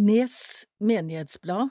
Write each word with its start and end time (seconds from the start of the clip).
Nes 0.00 0.64
menighetsblad 0.78 1.70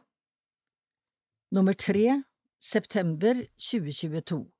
Nummer 1.50 1.74
tre 1.74 2.24
September 2.60 3.48
2022 3.56 4.52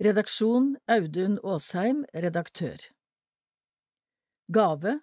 Redaksjon 0.00 0.78
Audun 0.88 1.36
Aasheim, 1.44 2.06
redaktør. 2.14 2.78
Gave. 4.48 5.02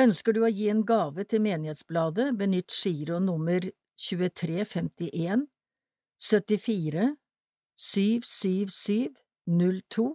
Ønsker 0.00 0.32
du 0.32 0.46
å 0.46 0.48
gi 0.48 0.70
en 0.72 0.80
gave 0.88 1.28
til 1.28 1.44
Menighetsbladet, 1.44 2.32
benytt 2.40 2.72
giro 2.72 3.20
nummer 3.20 3.68
2351 4.00 5.44
74 6.16 7.08
777 7.76 9.12
02 9.44 10.10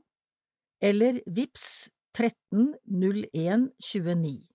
eller 0.82 1.22
VIPS 1.30 1.92
13 2.18 2.80
01 2.90 3.70
29. 3.78 4.50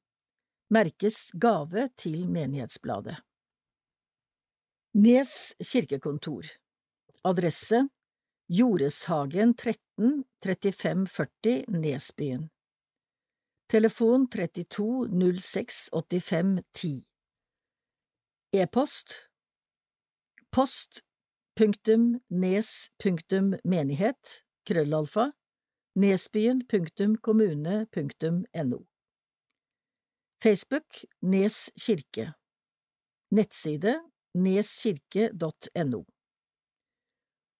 Merkes 0.70 1.32
gave 1.40 1.88
til 1.96 2.28
Menighetsbladet. 2.28 3.16
Nes 4.94 5.54
kirkekontor. 5.60 6.44
Adresse 7.24 7.88
Jordeshagen 8.48 9.54
13 9.54 10.24
3540 10.40 11.64
Nesbyen. 11.68 12.50
Telefon 13.68 14.28
32 14.30 15.08
06 15.40 15.90
85 15.92 16.62
10 16.72 17.04
E-post 18.52 19.14
Post 20.52 21.02
punktum 21.56 22.20
nes 22.30 22.90
punktum 23.02 23.54
menighet 23.64 24.44
krøllalfa 24.68 25.30
nesbyen 25.96 26.62
punktum 26.70 27.16
kommune 27.16 27.86
punktum 27.90 28.44
no 28.54 28.78
Facebook 30.44 31.04
Nes 31.20 31.70
kirke. 31.86 32.34
Nettside 33.30 34.00
neskirke.no 34.34 36.04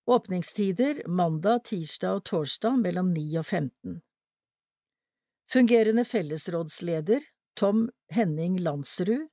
Åpningstider 0.06 1.00
mandag, 1.08 1.64
tirsdag 1.64 2.18
og 2.18 2.26
torsdag 2.28 2.76
mellom 2.82 3.08
9 3.14 3.24
og 3.40 3.46
15 3.46 3.94
Fungerende 5.48 6.04
fellesrådsleder 6.04 7.24
Tom 7.56 7.88
Henning 8.12 8.60
Landsrud. 8.60 9.30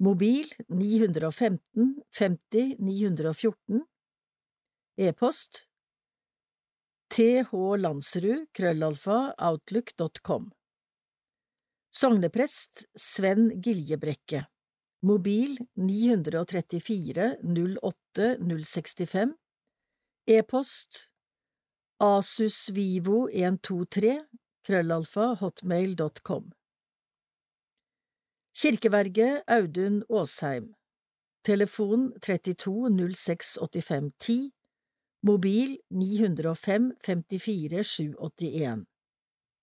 Mobil 0.00 0.48
915 0.68 1.94
50 2.16 2.76
914 2.80 3.84
E-post 4.96 5.66
thlandsrud 7.12 8.46
krøllalfa 8.56 9.34
outlook.com 9.36 10.52
Sogneprest 11.94 12.88
Sven 12.98 13.60
Giljebrekke. 13.62 14.40
Mobil 15.06 15.54
934 15.76 17.36
08 17.44 18.38
065 18.40 19.36
E-post 20.26 21.10
asusvivo123 22.02 24.18
krøllalfa 24.66 25.38
hotmail.com 25.38 26.50
Kirkeverget 28.58 29.46
Audun 29.46 30.02
Aasheim. 30.10 30.74
Telefon 31.44 32.12
32 32.18 32.90
06 33.14 33.58
85 33.62 34.10
10 34.18 34.50
Mobil 35.22 35.78
905 35.90 36.92
54 37.06 37.84
781 37.84 38.86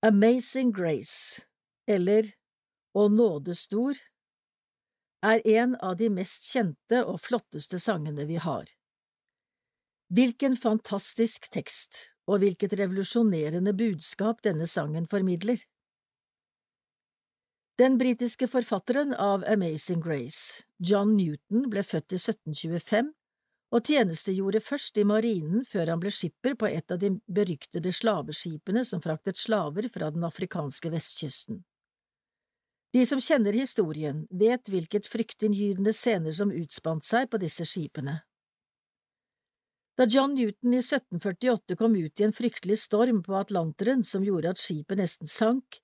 Amazing 0.00 0.72
Grace, 0.72 1.44
eller 1.86 2.32
Å 2.96 3.08
nåde 3.12 3.52
stor, 3.54 3.98
er 5.20 5.42
en 5.44 5.74
av 5.84 5.98
de 6.00 6.08
mest 6.08 6.48
kjente 6.48 7.02
og 7.04 7.20
flotteste 7.20 7.76
sangene 7.82 8.24
vi 8.24 8.38
har. 8.40 8.70
Hvilken 10.08 10.56
fantastisk 10.56 11.50
tekst, 11.52 12.06
og 12.28 12.42
hvilket 12.42 12.76
revolusjonerende 12.78 13.72
budskap 13.76 14.42
denne 14.44 14.68
sangen 14.68 15.08
formidler. 15.08 15.62
Den 17.78 17.94
britiske 17.98 18.48
forfatteren 18.50 19.14
av 19.14 19.44
Amazing 19.46 20.02
Grace, 20.02 20.64
John 20.82 21.14
Newton, 21.16 21.68
ble 21.70 21.84
født 21.86 22.12
i 22.12 22.18
1725 22.18 23.12
og 23.68 23.84
tjenestegjorde 23.84 24.60
først 24.64 24.98
i 24.98 25.04
marinen 25.06 25.64
før 25.68 25.92
han 25.92 26.00
ble 26.02 26.12
skipper 26.14 26.56
på 26.58 26.68
et 26.72 26.90
av 26.90 27.00
de 27.02 27.12
beryktede 27.26 27.92
slaveskipene 27.92 28.84
som 28.88 29.02
fraktet 29.04 29.38
slaver 29.38 29.90
fra 29.92 30.08
den 30.14 30.24
afrikanske 30.26 30.90
vestkysten. 30.92 31.62
De 32.96 33.04
som 33.06 33.20
kjenner 33.20 33.52
historien, 33.52 34.24
vet 34.30 34.70
hvilket 34.72 35.06
fryktinngytende 35.12 35.92
scener 35.92 36.32
som 36.32 36.50
utspant 36.50 37.04
seg 37.04 37.28
på 37.28 37.40
disse 37.42 37.66
skipene. 37.68 38.22
Da 39.98 40.06
John 40.06 40.34
Newton 40.34 40.74
i 40.74 40.78
1748 40.78 41.76
kom 41.76 41.96
ut 41.96 42.20
i 42.20 42.24
en 42.24 42.32
fryktelig 42.32 42.78
storm 42.78 43.22
på 43.22 43.34
Atlanteren 43.34 44.04
som 44.06 44.22
gjorde 44.22 44.52
at 44.54 44.60
skipet 44.62 45.00
nesten 45.00 45.26
sank, 45.26 45.80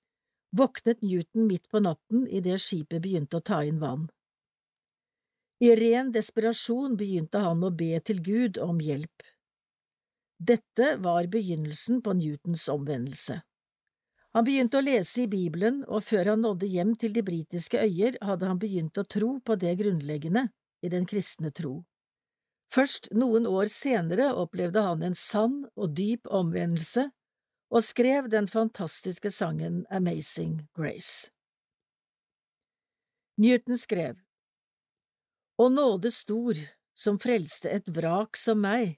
våknet 0.55 1.01
Newton 1.03 1.49
midt 1.49 1.65
på 1.67 1.81
natten 1.83 2.21
idet 2.27 2.61
skipet 2.63 3.01
begynte 3.03 3.41
å 3.41 3.43
ta 3.43 3.57
inn 3.67 3.81
vann. 3.81 4.05
I 5.59 5.73
ren 5.75 6.13
desperasjon 6.15 6.95
begynte 6.95 7.41
han 7.43 7.63
å 7.63 7.73
be 7.75 7.99
til 8.07 8.21
Gud 8.23 8.59
om 8.63 8.79
hjelp. 8.79 9.25
Dette 10.39 10.95
var 11.03 11.27
begynnelsen 11.31 11.99
på 12.03 12.13
Newtons 12.15 12.63
omvendelse. 12.71 13.41
Han 14.35 14.47
begynte 14.47 14.79
å 14.79 14.83
lese 14.83 15.25
i 15.25 15.29
Bibelen, 15.31 15.81
og 15.87 16.03
før 16.07 16.31
han 16.33 16.43
nådde 16.43 16.67
hjem 16.71 16.95
til 16.99 17.11
de 17.15 17.23
britiske 17.23 17.83
øyer, 17.83 18.15
hadde 18.23 18.47
han 18.47 18.59
begynt 18.59 18.99
å 18.99 19.05
tro 19.07 19.33
på 19.39 19.59
det 19.59 19.75
grunnleggende 19.79 20.49
i 20.83 20.91
den 20.91 21.07
kristne 21.07 21.51
tro. 21.55 21.81
Først 22.75 23.07
noen 23.15 23.45
år 23.47 23.69
senere 23.71 24.33
opplevde 24.35 24.81
han 24.83 25.03
en 25.07 25.15
sann 25.15 25.61
og 25.79 25.93
dyp 25.95 26.27
omvendelse 26.27 27.05
og 27.71 27.83
skrev 27.85 28.27
den 28.33 28.49
fantastiske 28.51 29.31
sangen 29.31 29.85
Amazing 29.89 30.65
Grace. 30.75 31.31
Newton 33.39 33.79
skrev 33.79 34.19
Å 35.55 35.69
nåde 35.71 36.11
stor, 36.11 36.59
som 36.95 37.19
frelste 37.19 37.71
et 37.71 37.87
vrak 37.95 38.35
som 38.39 38.59
meg. 38.63 38.97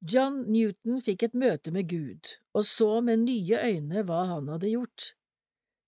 John 0.00 0.46
Newton 0.48 1.00
fikk 1.04 1.26
et 1.28 1.36
møte 1.36 1.72
med 1.72 1.88
Gud 1.92 2.32
og 2.56 2.64
så 2.64 3.02
med 3.04 3.26
nye 3.26 3.60
øyne 3.60 4.04
hva 4.08 4.24
han 4.32 4.48
hadde 4.52 4.72
gjort. 4.72 5.12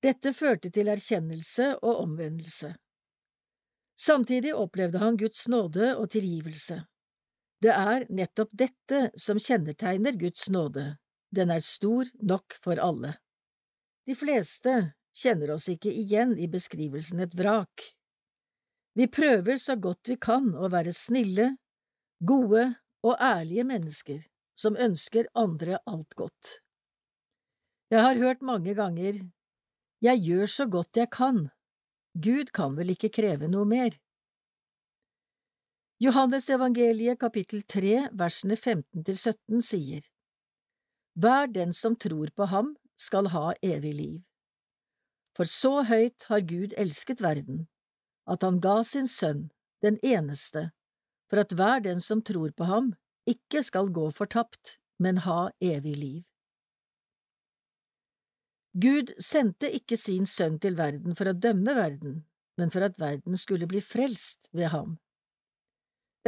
Dette 0.04 0.32
førte 0.36 0.68
til 0.68 0.92
erkjennelse 0.92 1.72
og 1.80 2.04
omvendelse. 2.04 2.74
Samtidig 4.02 4.54
opplevde 4.58 4.98
han 4.98 5.16
Guds 5.16 5.46
nåde 5.48 5.92
og 5.94 6.08
tilgivelse. 6.10 6.80
Det 7.62 7.70
er 7.70 8.08
nettopp 8.10 8.50
dette 8.50 9.04
som 9.14 9.38
kjennetegner 9.38 10.16
Guds 10.18 10.48
nåde, 10.50 10.96
den 11.30 11.52
er 11.54 11.62
stor 11.62 12.08
nok 12.18 12.56
for 12.64 12.80
alle. 12.82 13.14
De 14.06 14.16
fleste, 14.18 14.72
kjenner 15.14 15.54
oss 15.54 15.68
ikke 15.70 15.92
igjen 15.94 16.34
i 16.34 16.48
beskrivelsen 16.50 17.22
et 17.22 17.36
vrak. 17.38 17.84
Vi 18.98 19.06
prøver 19.06 19.60
så 19.62 19.78
godt 19.78 20.10
vi 20.10 20.18
kan 20.20 20.50
å 20.52 20.68
være 20.72 20.92
snille, 20.96 21.52
gode 22.18 22.66
og 23.06 23.22
ærlige 23.22 23.64
mennesker 23.70 24.20
som 24.58 24.76
ønsker 24.76 25.30
andre 25.38 25.78
alt 25.86 26.18
godt. 26.18 26.58
Jeg 27.92 28.02
har 28.02 28.18
hørt 28.18 28.42
mange 28.42 28.74
ganger 28.74 29.22
Jeg 30.02 30.18
gjør 30.26 30.46
så 30.50 30.66
godt 30.66 30.98
jeg 30.98 31.08
kan, 31.14 31.46
Gud 32.14 32.52
kan 32.52 32.74
vel 32.76 32.92
ikke 32.92 33.08
kreve 33.08 33.48
noe 33.48 33.64
mer? 33.68 33.94
Johannes 36.02 36.48
evangeliet 36.50 37.20
kapittel 37.20 37.62
3 37.62 38.08
versene 38.18 38.56
15 38.56 39.04
til 39.06 39.16
17 39.16 39.62
sier 39.64 40.08
Hver 41.16 41.46
den 41.54 41.72
som 41.72 41.96
tror 41.96 42.32
på 42.36 42.48
ham, 42.50 42.74
skal 42.98 43.30
ha 43.32 43.52
evig 43.62 43.94
liv. 43.94 44.18
For 45.36 45.48
så 45.48 45.82
høyt 45.88 46.26
har 46.28 46.44
Gud 46.44 46.74
elsket 46.76 47.22
verden, 47.24 47.66
at 48.28 48.44
han 48.44 48.60
ga 48.60 48.82
sin 48.84 49.08
sønn, 49.08 49.48
den 49.82 49.96
eneste, 50.04 50.70
for 51.30 51.40
at 51.40 51.54
hver 51.56 51.80
den 51.80 52.00
som 52.00 52.20
tror 52.22 52.52
på 52.52 52.68
ham, 52.68 52.92
ikke 53.26 53.62
skal 53.62 53.88
gå 53.88 54.10
fortapt, 54.10 54.76
men 54.98 55.24
ha 55.24 55.48
evig 55.60 55.96
liv. 55.96 56.20
Gud 58.72 59.12
sendte 59.20 59.68
ikke 59.68 59.98
sin 60.00 60.24
sønn 60.26 60.56
til 60.60 60.78
verden 60.78 61.16
for 61.16 61.28
å 61.28 61.36
dømme 61.36 61.74
verden, 61.76 62.22
men 62.56 62.72
for 62.72 62.84
at 62.86 62.96
verden 63.00 63.36
skulle 63.36 63.68
bli 63.68 63.82
frelst 63.84 64.48
ved 64.56 64.72
ham. 64.72 64.96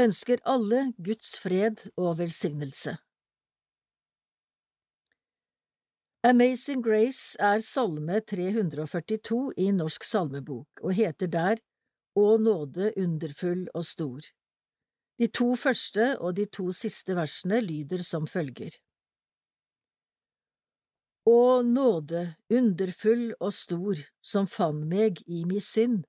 Ønsker 0.00 0.43
alle 0.44 0.91
Guds 0.99 1.38
fred 1.41 1.87
og 1.96 2.19
velsignelse. 2.19 2.99
Amazing 6.25 6.82
Grace 6.85 7.37
er 7.41 7.61
salme 7.64 8.20
342 8.20 9.40
i 9.61 9.70
Norsk 9.76 10.05
salmebok 10.08 10.85
og 10.85 10.97
heter 10.97 11.29
der 11.29 11.61
Å 12.17 12.37
nåde 12.38 12.93
underfull 13.00 13.67
og 13.75 13.85
stor. 13.85 14.25
De 15.19 15.29
to 15.29 15.55
første 15.58 16.14
og 16.19 16.37
de 16.38 16.47
to 16.47 16.73
siste 16.73 17.17
versene 17.17 17.61
lyder 17.61 18.05
som 18.06 18.29
følger. 18.31 18.73
Å 21.25 21.62
nåde 21.65 22.35
underfull 22.53 23.31
og 23.41 23.53
stor, 23.56 24.00
som 24.21 24.47
fann 24.47 24.82
meg 24.91 25.23
i 25.25 25.44
mi 25.49 25.61
synd. 25.61 26.05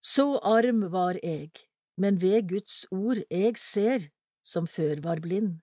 Så 0.00 0.38
arm 0.46 0.84
var 0.92 1.18
eg, 1.22 1.50
men 1.98 2.20
ved 2.22 2.46
Guds 2.52 2.84
ord 2.94 3.24
eg 3.26 3.58
ser, 3.58 4.06
som 4.46 4.70
før 4.70 5.02
var 5.02 5.20
blind. 5.24 5.58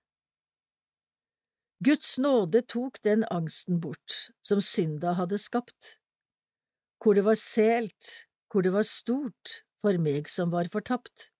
Guds 1.80 2.18
nåde 2.18 2.60
tok 2.66 3.00
den 3.06 3.24
angsten 3.30 3.80
bort, 3.80 4.28
som 4.44 4.60
synda 4.60 5.14
hadde 5.16 5.38
skapt. 5.38 5.96
Hvor 7.00 7.14
det 7.14 7.24
var 7.24 7.38
selt, 7.40 8.28
hvor 8.50 8.62
det 8.66 8.74
var 8.74 8.84
stort 8.84 9.62
for 9.80 9.96
meg 9.96 10.28
som 10.28 10.50
var 10.52 10.68
fortapt. 10.68 11.30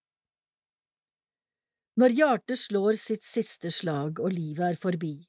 Når 1.99 2.15
hjertet 2.15 2.61
slår 2.63 2.97
sitt 2.97 3.27
siste 3.27 3.73
slag 3.75 4.21
og 4.23 4.31
livet 4.33 4.73
er 4.73 4.79
forbi, 4.79 5.28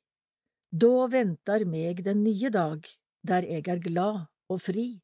da 0.71 1.07
ventar 1.09 1.65
meg 1.65 2.03
den 2.05 2.23
nye 2.23 2.49
dag, 2.53 2.85
der 3.25 3.45
jeg 3.45 3.67
er 3.67 3.81
glad 3.81 4.25
og 4.49 4.61
fri. 4.61 5.01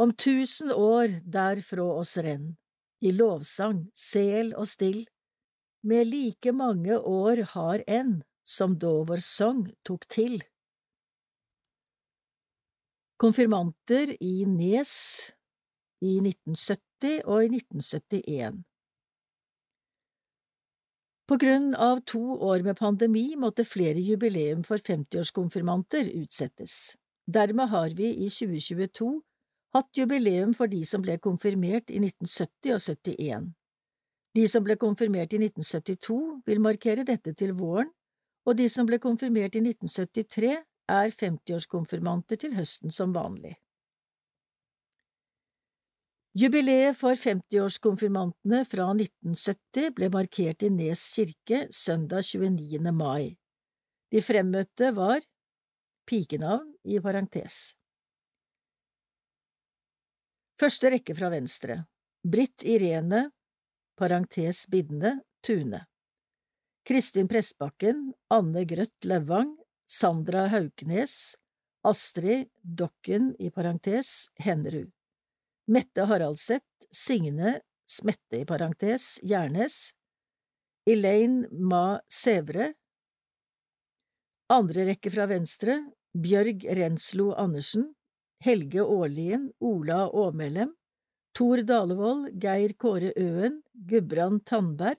Om 0.00 0.12
tusen 0.16 0.72
år 0.72 1.20
derfra 1.24 1.86
oss 2.00 2.16
renn, 2.18 2.56
i 3.00 3.12
lovsang, 3.12 3.88
sel 3.94 4.54
og 4.56 4.66
still, 4.68 5.04
med 5.82 6.08
like 6.10 6.52
mange 6.52 6.98
år 6.98 7.44
har 7.54 7.84
enn 7.88 8.20
som 8.44 8.76
da 8.78 8.92
vår 9.08 9.22
sang 9.24 9.62
tok 9.86 10.06
til. 10.10 10.40
Konfirmanter 13.20 14.14
i 14.20 14.44
Nes 14.48 14.92
i 16.00 16.16
1970 16.24 17.20
og 17.28 17.44
i 17.44 17.50
1971. 17.60 18.64
På 21.30 21.36
grunn 21.36 21.74
av 21.74 22.00
to 22.10 22.20
år 22.42 22.64
med 22.66 22.74
pandemi 22.78 23.36
måtte 23.38 23.62
flere 23.62 24.00
jubileum 24.02 24.64
for 24.66 24.82
50-årskonfirmanter 24.82 26.08
utsettes. 26.18 26.96
Dermed 27.22 27.70
har 27.70 27.94
vi 27.94 28.08
i 28.24 28.26
2022 28.26 29.10
hatt 29.76 30.00
jubileum 30.00 30.56
for 30.58 30.66
de 30.66 30.80
som 30.84 31.04
ble 31.04 31.20
konfirmert 31.22 31.92
i 31.94 32.00
1970 32.02 32.74
og 32.74 32.82
71. 32.82 33.46
De 34.34 34.48
som 34.50 34.66
ble 34.66 34.74
konfirmert 34.82 35.30
i 35.38 35.38
1972, 35.44 36.18
vil 36.50 36.66
markere 36.66 37.06
dette 37.06 37.36
til 37.38 37.54
våren, 37.54 37.94
og 38.42 38.58
de 38.58 38.66
som 38.66 38.90
ble 38.90 38.98
konfirmert 38.98 39.54
i 39.54 39.62
1973, 39.62 40.56
er 40.90 41.14
50-årskonfirmanter 41.14 42.42
til 42.42 42.58
høsten 42.58 42.90
som 42.90 43.14
vanlig. 43.14 43.54
Jubileet 46.32 46.94
for 46.94 47.18
50-årskonfirmantene 47.18 48.60
fra 48.62 48.84
1970 48.94 49.88
ble 49.96 50.08
markert 50.14 50.62
i 50.62 50.68
Nes 50.70 51.00
kirke 51.16 51.64
søndag 51.74 52.22
29. 52.22 52.92
mai. 52.94 53.34
De 54.14 54.22
fremmøtte 54.22 54.92
var 54.94 55.24
pikenavn 56.06 56.68
i 56.86 57.00
parentes. 57.02 57.56
Første 60.62 60.92
rekke 60.94 61.16
fra 61.18 61.32
venstre 61.34 61.80
Britt 62.22 62.62
Irene, 62.62 63.24
parentes 63.98 64.68
bindende, 64.70 65.16
Tune. 65.42 65.82
Kristin 66.86 67.26
Pressbakken, 67.26 68.12
Anne 68.30 68.62
Grøtt 68.70 69.08
Levang, 69.08 69.56
Sandra 69.88 70.46
Hauknes, 70.52 71.34
Astrid 71.82 72.52
Dokken 72.62 73.32
i 73.40 73.50
parentes, 73.50 74.30
Hennerud. 74.38 74.92
Mette 75.70 76.02
Haraldseth, 76.10 76.66
Signe 76.90 77.60
Smette 77.90 78.40
i 78.42 78.44
parentes, 78.46 79.20
Gjernes, 79.22 79.92
Elaine 80.86 81.46
Ma 81.50 82.00
Sævre, 82.10 82.72
andre 84.50 84.88
rekke 84.88 85.10
fra 85.14 85.28
venstre, 85.30 85.76
Bjørg 86.10 86.66
Renslo 86.78 87.30
Andersen, 87.38 87.88
Helge 88.42 88.82
Aarlien, 88.82 89.46
Ola 89.62 90.08
Åmelem, 90.10 90.72
Tor 91.34 91.62
Dalevold, 91.62 92.32
Geir 92.42 92.74
Kåre 92.74 93.12
Øen, 93.18 93.60
Gudbrand 93.74 94.42
Tandberg, 94.46 94.98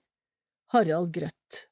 Harald 0.71 1.11
Grøtt. 1.11 1.65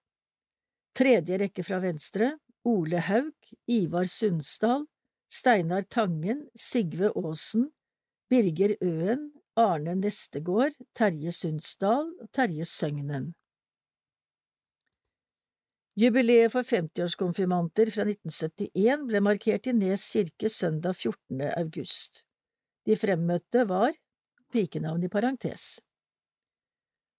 Tredje 0.95 1.39
rekke 1.39 1.63
fra 1.63 1.79
venstre, 1.83 2.33
Ole 2.67 2.99
Haug, 3.07 3.35
Ivar 3.71 4.11
Sundsdal, 4.11 4.83
Steinar 5.31 5.87
Tangen, 5.87 6.49
Sigve 6.55 7.13
Aasen, 7.15 7.69
Birger 8.29 8.75
Øen, 8.81 9.31
Arne 9.57 9.95
Nestegård, 9.97 10.75
Terje 10.93 11.31
Sundsdal 11.33 12.11
og 12.21 12.27
Terje 12.31 12.65
Søgnen. 12.65 13.31
Jubileet 15.97 16.53
for 16.53 16.61
50-årskonfirmanter 16.61 17.89
fra 17.89 18.05
1971 18.05 19.07
ble 19.09 19.23
markert 19.25 19.65
i 19.67 19.73
Nes 19.73 20.05
kirke 20.13 20.47
søndag 20.53 20.93
14. 20.95 21.41
august. 21.57 22.23
De 22.85 22.95
fremmøtte 22.95 23.65
var 23.67 23.97
pikenavn 24.53 25.03
i 25.03 25.09
parentes. 25.09 25.81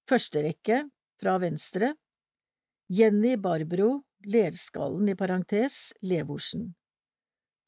Første 0.08 0.46
rekke, 0.46 0.84
fra 1.20 1.36
venstre, 1.42 1.92
Jenny 2.88 3.34
Barbro, 3.36 4.04
Lerskallen 4.30 5.10
i 5.10 5.18
parentes, 5.18 5.90
Levorsen. 6.06 6.70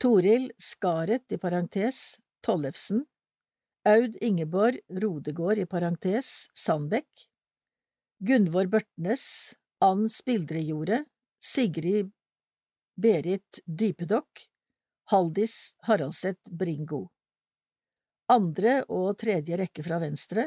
Toril 0.00 0.52
Skaret 0.58 1.34
i 1.34 1.42
parentes, 1.42 2.20
Tollefsen. 2.42 3.02
Aud 3.84 4.16
Ingeborg 4.20 4.78
Rodegård 5.02 5.58
i 5.58 5.64
parentes 5.66 6.26
Sandbekk, 6.54 7.24
Gunvor 8.22 8.68
Børtnes, 8.70 9.24
Ann 9.82 10.04
Spildrejordet, 10.06 11.08
Sigrid 11.42 12.12
Berit 12.94 13.58
Dypedokk, 13.66 14.44
Haldis 15.10 15.74
Haraldseth 15.88 16.52
Bringo. 16.54 17.08
Andre 18.30 18.84
og 18.86 19.18
tredje 19.18 19.58
rekke 19.58 19.82
fra 19.82 19.98
venstre, 19.98 20.46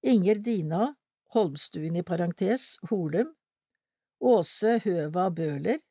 Inger 0.00 0.40
Dina 0.40 0.94
Holmstuen 1.36 2.00
i 2.00 2.06
parentes 2.08 2.78
Holum, 2.88 3.34
Åse 4.24 4.78
Høva 4.86 5.28
Bøhler, 5.28 5.84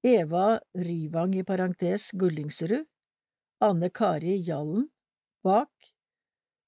Eva 0.00 0.48
Ryvang 0.80 1.36
i 1.36 1.44
parentes 1.44 2.08
Gullingsrud, 2.16 2.88
Anne 3.60 3.92
Kari 3.92 4.38
Jallen, 4.40 4.88
bak, 5.44 5.92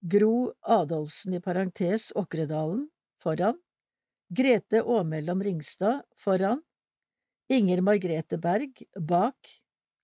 Gro 0.00 0.52
Adolfsen 0.60 1.34
i 1.34 1.40
parentes 1.40 2.12
Åkredalen, 2.14 2.88
foran, 3.22 3.56
Grete 4.28 4.82
Åmellom 4.82 5.42
Ringstad, 5.42 6.02
foran, 6.16 6.62
Inger 7.48 7.80
Margrete 7.80 8.38
Berg, 8.38 8.82
bak, 8.98 9.48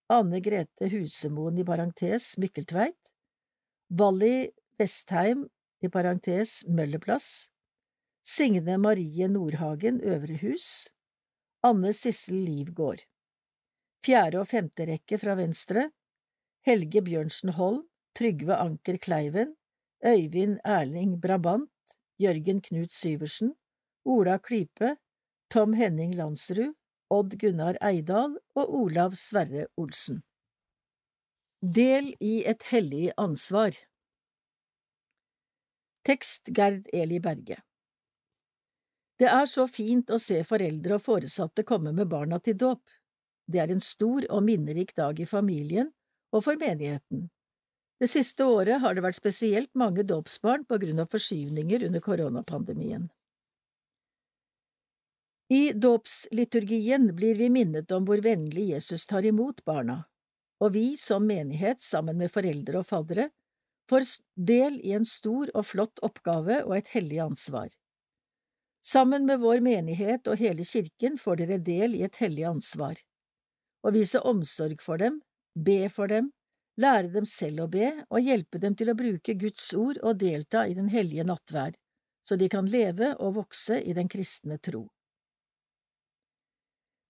Anne 0.09 0.41
Grete 0.41 0.89
Husemoen 0.89 1.59
i 1.59 1.65
parentes 1.65 2.33
Mykkeltveit, 2.39 3.13
Valli 3.93 4.51
Vestheim 4.79 5.47
i 5.83 5.91
parentes 5.93 6.63
Møllerplass, 6.69 7.51
Signe 8.23 8.79
Marie 8.79 9.29
Nordhagen 9.29 10.01
Øvre 10.01 10.39
Hus, 10.43 10.95
Anne 11.63 11.93
Sissel 11.93 12.41
Livgård. 12.47 13.05
Fjerde 14.03 14.41
og 14.41 14.49
femte 14.51 14.87
rekke 14.89 15.19
fra 15.19 15.35
venstre, 15.39 15.91
Helge 16.67 17.03
Bjørnsen 17.03 17.53
Holm, 17.59 17.83
Trygve 18.15 18.57
Anker 18.57 18.99
Kleiven, 18.99 19.57
Øyvind 20.05 20.59
Erling 20.65 21.21
Brabant, 21.21 21.71
Jørgen 22.21 22.61
Knut 22.61 22.93
Syversen, 22.93 23.55
Ola 24.05 24.39
Klype, 24.39 24.97
Tom 25.51 25.73
Henning 25.73 26.15
Landsrud, 26.15 26.75
Odd 27.11 27.37
Gunnar 27.39 27.77
Eidal 27.85 28.39
og 28.55 28.75
Olav 28.75 29.15
Sverre 29.15 29.67
Olsen. 29.77 30.23
Del 31.63 32.15
i 32.21 32.43
et 32.49 32.65
hellig 32.73 33.13
ansvar 33.21 33.77
Tekst 36.03 36.51
Gerd 36.57 36.89
Eli 36.93 37.21
Berge 37.23 37.61
Det 39.21 39.29
er 39.31 39.47
så 39.47 39.69
fint 39.71 40.11
å 40.11 40.19
se 40.19 40.41
foreldre 40.49 40.97
og 40.97 41.05
foresatte 41.05 41.63
komme 41.63 41.93
med 41.95 42.11
barna 42.11 42.41
til 42.43 42.57
dåp. 42.59 42.83
Det 43.47 43.63
er 43.63 43.71
en 43.71 43.85
stor 43.85 44.27
og 44.31 44.43
minnerik 44.43 44.91
dag 44.99 45.21
i 45.23 45.29
familien 45.29 45.93
og 46.33 46.43
for 46.49 46.59
menigheten. 46.59 47.29
Det 48.03 48.09
siste 48.11 48.43
året 48.43 48.81
har 48.83 48.97
det 48.97 49.03
vært 49.05 49.15
spesielt 49.15 49.71
mange 49.79 50.03
dåpsbarn 50.03 50.65
på 50.67 50.75
grunn 50.83 50.99
av 51.05 51.13
forskyvninger 51.13 51.85
under 51.87 52.03
koronapandemien. 52.03 53.05
I 55.55 55.71
dåpsliturgien 55.85 57.13
blir 57.15 57.39
vi 57.39 57.47
minnet 57.55 57.95
om 57.95 58.09
hvor 58.09 58.25
vennlig 58.25 58.73
Jesus 58.73 59.07
tar 59.07 59.29
imot 59.29 59.63
barna, 59.69 60.01
og 60.59 60.75
vi 60.75 60.97
som 60.99 61.29
menighet, 61.31 61.79
sammen 61.79 62.19
med 62.19 62.35
foreldre 62.35 62.83
og 62.83 62.89
faddere, 62.91 63.29
får 63.87 64.11
del 64.51 64.83
i 64.83 64.97
en 64.99 65.07
stor 65.07 65.55
og 65.55 65.71
flott 65.71 66.03
oppgave 66.03 66.59
og 66.65 66.75
et 66.81 66.91
hellig 66.97 67.23
ansvar. 67.23 67.71
Sammen 68.83 69.31
med 69.31 69.47
vår 69.47 69.63
menighet 69.63 70.27
og 70.27 70.43
hele 70.43 70.67
kirken 70.67 71.23
får 71.23 71.45
dere 71.45 71.63
del 71.63 71.95
i 71.95 72.03
et 72.11 72.19
hellig 72.19 72.51
ansvar. 72.51 72.99
Å 73.87 73.95
vise 73.95 74.19
omsorg 74.27 74.83
for 74.83 74.99
dem, 74.99 75.23
be 75.55 75.85
for 75.87 76.11
dem, 76.11 76.33
lære 76.81 77.13
dem 77.13 77.27
selv 77.29 77.67
å 77.67 77.69
be 77.69 77.91
og 78.09 78.21
hjelpe 78.21 78.59
dem 78.59 78.77
til 78.79 78.91
å 78.93 78.97
bruke 78.97 79.35
Guds 79.35 79.73
ord 79.75 80.01
og 80.03 80.19
delta 80.23 80.67
i 80.67 80.75
den 80.75 80.89
hellige 80.89 81.25
nattverd, 81.29 81.77
så 82.23 82.37
de 82.37 82.49
kan 82.49 82.67
leve 82.67 83.15
og 83.19 83.35
vokse 83.41 83.81
i 83.83 83.93
den 83.93 84.09
kristne 84.09 84.59
tro. 84.59 84.87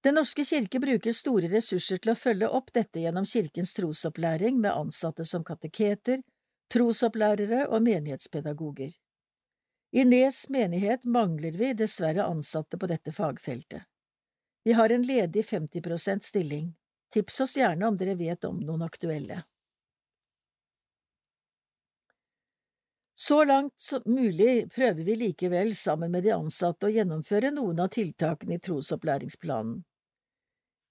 Den 0.03 0.17
norske 0.19 0.43
kirke 0.45 0.81
bruker 0.83 1.15
store 1.15 1.47
ressurser 1.53 2.01
til 2.03 2.11
å 2.11 2.19
følge 2.19 2.49
opp 2.51 2.73
dette 2.75 3.05
gjennom 3.05 3.27
kirkens 3.29 3.75
trosopplæring 3.77 4.59
med 4.59 4.75
ansatte 4.75 5.25
som 5.25 5.45
kateketer, 5.47 6.25
trosopplærere 6.75 7.69
og 7.69 7.85
menighetspedagoger. 7.87 8.91
I 9.95 10.05
Nes 10.09 10.49
menighet 10.49 11.05
mangler 11.05 11.55
vi 11.61 11.71
dessverre 11.77 12.25
ansatte 12.25 12.81
på 12.81 12.89
dette 12.91 13.13
fagfeltet. 13.13 13.85
Vi 14.65 14.73
har 14.73 14.91
en 14.91 15.03
ledig 15.07 15.45
50% 15.45 16.25
stilling. 16.25 16.75
Tips 17.13 17.41
oss 17.41 17.57
gjerne 17.57 17.87
om 17.87 17.97
dere 17.99 18.15
vet 18.17 18.45
om 18.49 18.59
noen 18.59 18.83
aktuelle. 18.87 19.43
Så 23.23 23.45
langt 23.45 23.81
som 23.81 24.03
mulig 24.05 24.71
prøver 24.75 25.05
vi 25.07 25.15
likevel 25.15 25.69
sammen 25.79 26.11
med 26.11 26.25
de 26.27 26.33
ansatte 26.35 26.89
å 26.89 26.91
gjennomføre 26.91 27.53
noen 27.55 27.79
av 27.85 27.93
tiltakene 27.95 28.57
i 28.57 28.63
trosopplæringsplanen. 28.67 29.77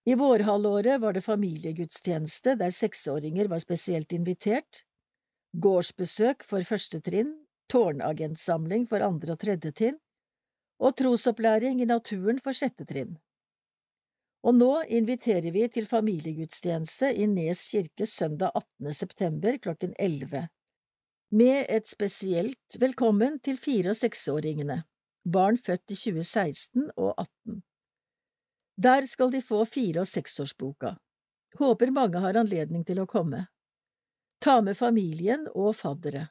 I 0.08 0.16
vårhalvåret 0.16 1.02
var 1.04 1.18
det 1.18 1.26
familiegudstjeneste 1.26 2.54
der 2.62 2.72
seksåringer 2.72 3.50
var 3.52 3.60
spesielt 3.60 4.16
invitert, 4.16 4.86
gårdsbesøk 5.66 6.46
for 6.48 6.64
første 6.70 7.02
trinn, 7.04 7.34
tårnagentsamling 7.74 8.88
for 8.88 9.04
andre 9.04 9.36
og 9.36 9.44
tredje 9.44 9.74
trinn, 9.82 10.00
og 10.80 10.96
trosopplæring 11.04 11.84
i 11.84 11.90
naturen 11.92 12.40
for 12.40 12.56
sjette 12.56 12.88
trinn. 12.88 13.20
Og 14.48 14.56
nå 14.56 14.72
inviterer 14.88 15.52
vi 15.52 15.68
til 15.68 15.92
familiegudstjeneste 15.92 17.12
i 17.12 17.28
Nes 17.36 17.68
kirke 17.76 18.08
søndag 18.08 18.56
18. 18.56 18.96
september 19.04 19.60
klokken 19.68 20.00
11 20.00 20.48
med 21.32 21.66
et 21.70 21.88
spesielt 21.88 22.76
velkommen 22.80 23.40
til 23.40 23.58
fire- 23.58 23.94
og 23.94 23.96
seksåringene, 23.96 24.84
barn 25.24 25.58
født 25.58 25.94
i 25.94 25.96
2016 25.96 26.92
og 26.98 27.14
18. 27.18 27.62
Der 28.78 29.06
skal 29.06 29.32
de 29.32 29.42
få 29.42 29.64
fire- 29.66 30.04
og 30.04 30.08
seksårsboka. 30.08 30.96
Håper 31.60 31.92
mange 31.92 32.20
har 32.20 32.36
anledning 32.36 32.84
til 32.86 33.00
å 33.00 33.08
komme. 33.08 33.48
Ta 34.42 34.62
med 34.62 34.76
familien 34.78 35.48
og 35.56 35.76
faddere. 35.76 36.28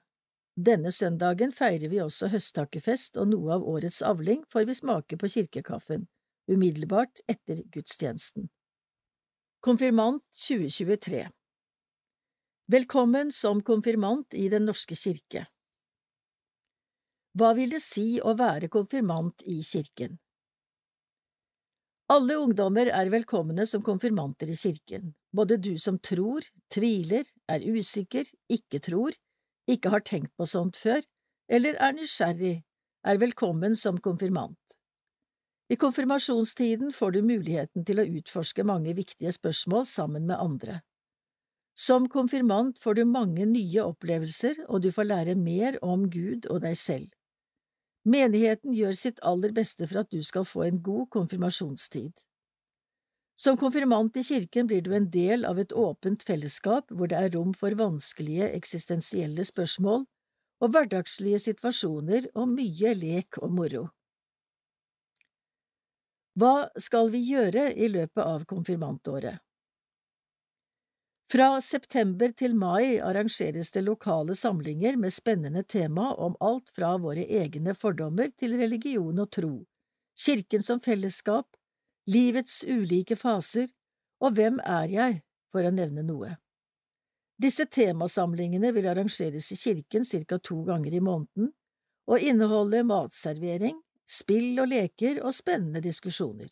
Denne 0.56 0.92
søndagen 0.92 1.52
feirer 1.52 1.88
vi 1.88 2.00
også 2.00 2.28
høsttakkefest, 2.28 3.16
og 3.16 3.28
noe 3.28 3.54
av 3.54 3.64
årets 3.64 4.02
avling 4.02 4.44
får 4.52 4.66
vi 4.66 4.74
smake 4.74 5.16
på 5.16 5.28
kirkekaffen, 5.28 6.08
umiddelbart 6.48 7.22
etter 7.28 7.62
gudstjenesten. 7.72 8.50
Konfirmant 9.60 10.24
2023 10.32 11.28
Velkommen 12.70 13.32
som 13.32 13.62
konfirmant 13.66 14.34
i 14.38 14.44
Den 14.48 14.68
norske 14.68 14.94
kirke 14.94 15.40
Hva 17.34 17.48
vil 17.56 17.72
det 17.74 17.80
si 17.82 18.20
å 18.22 18.34
være 18.38 18.68
konfirmant 18.70 19.42
i 19.42 19.56
kirken? 19.66 20.12
Alle 22.14 22.36
ungdommer 22.38 22.92
er 22.94 23.10
velkomne 23.10 23.64
som 23.66 23.82
konfirmanter 23.82 24.52
i 24.54 24.58
kirken, 24.60 25.08
både 25.34 25.56
du 25.58 25.72
som 25.82 25.98
tror, 25.98 26.46
tviler, 26.70 27.26
er 27.50 27.64
usikker, 27.66 28.30
ikke 28.46 28.78
tror, 28.86 29.18
ikke 29.66 29.90
har 29.96 30.04
tenkt 30.06 30.30
på 30.38 30.46
sånt 30.46 30.78
før, 30.78 31.02
eller 31.50 31.74
er 31.74 31.96
nysgjerrig, 31.96 32.52
er 33.02 33.22
velkommen 33.24 33.74
som 33.74 33.98
konfirmant. 33.98 34.76
I 35.74 35.80
konfirmasjonstiden 35.80 36.94
får 36.94 37.18
du 37.18 37.20
muligheten 37.32 37.88
til 37.88 37.98
å 37.98 38.06
utforske 38.20 38.62
mange 38.62 38.94
viktige 38.94 39.34
spørsmål 39.34 39.90
sammen 39.90 40.30
med 40.30 40.38
andre. 40.38 40.78
Som 41.74 42.08
konfirmant 42.08 42.78
får 42.78 42.94
du 42.94 43.04
mange 43.04 43.46
nye 43.46 43.82
opplevelser, 43.82 44.64
og 44.68 44.82
du 44.82 44.90
får 44.92 45.08
lære 45.08 45.34
mer 45.34 45.78
om 45.82 46.08
Gud 46.10 46.46
og 46.50 46.62
deg 46.66 46.76
selv. 46.76 47.08
Menigheten 48.04 48.72
gjør 48.72 48.96
sitt 48.96 49.20
aller 49.26 49.52
beste 49.52 49.86
for 49.86 50.02
at 50.02 50.10
du 50.12 50.22
skal 50.24 50.46
få 50.48 50.64
en 50.66 50.80
god 50.82 51.08
konfirmasjonstid. 51.16 52.24
Som 53.40 53.56
konfirmant 53.56 54.16
i 54.20 54.24
kirken 54.24 54.68
blir 54.68 54.82
du 54.84 54.92
en 54.96 55.08
del 55.12 55.46
av 55.48 55.60
et 55.60 55.72
åpent 55.72 56.22
fellesskap 56.28 56.90
hvor 56.92 57.08
det 57.08 57.16
er 57.16 57.30
rom 57.36 57.54
for 57.56 57.76
vanskelige 57.76 58.50
eksistensielle 58.56 59.46
spørsmål 59.48 60.04
og 60.60 60.74
hverdagslige 60.74 61.40
situasjoner 61.46 62.28
og 62.34 62.52
mye 62.52 62.92
lek 63.00 63.40
og 63.40 63.54
moro. 63.56 63.86
Hva 66.40 66.68
skal 66.80 67.08
vi 67.12 67.22
gjøre 67.30 67.70
i 67.72 67.88
løpet 67.88 68.24
av 68.24 68.44
konfirmantåret? 68.48 69.40
Fra 71.30 71.60
september 71.62 72.32
til 72.34 72.56
mai 72.58 72.98
arrangeres 72.98 73.68
det 73.70 73.84
lokale 73.86 74.34
samlinger 74.34 74.96
med 74.98 75.14
spennende 75.14 75.62
tema 75.62 76.08
om 76.18 76.34
alt 76.42 76.72
fra 76.74 76.96
våre 76.98 77.22
egne 77.22 77.74
fordommer 77.78 78.32
til 78.34 78.56
religion 78.58 79.22
og 79.22 79.30
tro, 79.36 79.52
kirken 80.18 80.64
som 80.66 80.80
fellesskap, 80.82 81.46
livets 82.10 82.64
ulike 82.66 83.14
faser 83.14 83.70
og 84.20 84.34
Hvem 84.34 84.58
er 84.66 84.90
jeg, 84.90 85.20
for 85.54 85.62
å 85.62 85.70
nevne 85.70 86.02
noe. 86.02 86.32
Disse 87.40 87.68
temasamlingene 87.70 88.74
vil 88.74 88.90
arrangeres 88.90 89.52
i 89.54 89.60
kirken 89.60 90.04
ca. 90.04 90.38
to 90.38 90.64
ganger 90.66 90.98
i 90.98 91.00
måneden 91.00 91.52
og 92.10 92.26
inneholde 92.26 92.82
matservering, 92.82 93.78
spill 94.02 94.58
og 94.58 94.68
leker 94.74 95.22
og 95.22 95.32
spennende 95.32 95.80
diskusjoner. 95.80 96.50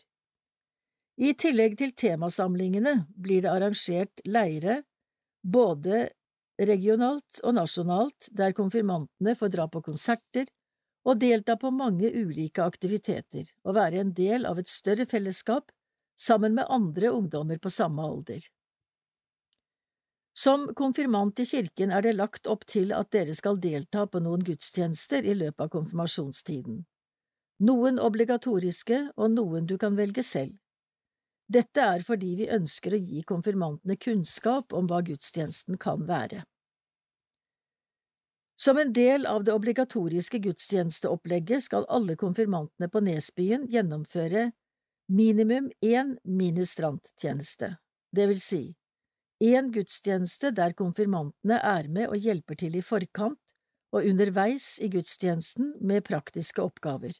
I 1.18 1.32
tillegg 1.34 1.74
til 1.80 1.90
temasamlingene 1.98 2.92
blir 3.18 3.42
det 3.42 3.50
arrangert 3.50 4.20
leire, 4.22 4.82
både 5.42 6.04
regionalt 6.58 7.40
og 7.42 7.56
nasjonalt, 7.56 8.28
der 8.30 8.54
konfirmantene 8.54 9.34
får 9.38 9.50
dra 9.54 9.66
på 9.70 9.82
konserter 9.82 10.46
og 11.08 11.18
delta 11.18 11.56
på 11.58 11.72
mange 11.74 12.10
ulike 12.12 12.62
aktiviteter 12.62 13.50
og 13.64 13.74
være 13.78 14.02
en 14.02 14.12
del 14.14 14.46
av 14.46 14.60
et 14.62 14.70
større 14.70 15.06
fellesskap 15.10 15.72
sammen 16.18 16.54
med 16.54 16.70
andre 16.70 17.10
ungdommer 17.14 17.58
på 17.58 17.70
samme 17.70 18.06
alder. 18.06 18.46
Som 20.38 20.68
konfirmant 20.78 21.40
i 21.42 21.48
kirken 21.50 21.90
er 21.90 22.06
det 22.06 22.14
lagt 22.14 22.46
opp 22.46 22.62
til 22.70 22.92
at 22.94 23.10
dere 23.10 23.34
skal 23.34 23.58
delta 23.58 24.06
på 24.06 24.22
noen 24.22 24.44
gudstjenester 24.46 25.26
i 25.26 25.34
løpet 25.34 25.66
av 25.66 25.74
konfirmasjonstiden, 25.74 26.84
noen 27.66 27.98
obligatoriske 27.98 29.00
og 29.16 29.34
noen 29.34 29.66
du 29.66 29.74
kan 29.82 29.98
velge 29.98 30.22
selv. 30.22 30.54
Dette 31.48 31.80
er 31.80 32.04
fordi 32.04 32.34
vi 32.42 32.50
ønsker 32.52 32.92
å 32.92 33.00
gi 33.00 33.22
konfirmantene 33.24 33.96
kunnskap 33.96 34.74
om 34.76 34.88
hva 34.90 35.00
gudstjenesten 35.06 35.78
kan 35.80 36.04
være. 36.08 36.42
Som 38.58 38.78
en 38.82 38.90
del 38.92 39.24
av 39.26 39.44
det 39.46 39.54
obligatoriske 39.54 40.40
gudstjenesteopplegget 40.44 41.64
skal 41.68 41.86
alle 41.88 42.18
konfirmantene 42.20 42.90
på 42.90 43.00
Nesbyen 43.06 43.68
gjennomføre 43.70 44.50
minimum 45.08 45.70
én 45.80 46.16
ministranttjeneste, 46.26 47.76
det 48.12 48.26
vil 48.28 48.42
si 48.42 48.62
én 49.40 49.70
gudstjeneste 49.72 50.50
der 50.50 50.74
konfirmantene 50.76 51.60
er 51.62 51.88
med 51.88 52.10
og 52.10 52.18
hjelper 52.18 52.58
til 52.58 52.76
i 52.76 52.82
forkant 52.82 53.54
og 53.94 54.04
underveis 54.04 54.76
i 54.82 54.90
gudstjenesten 54.92 55.76
med 55.80 56.04
praktiske 56.04 56.60
oppgaver. 56.60 57.14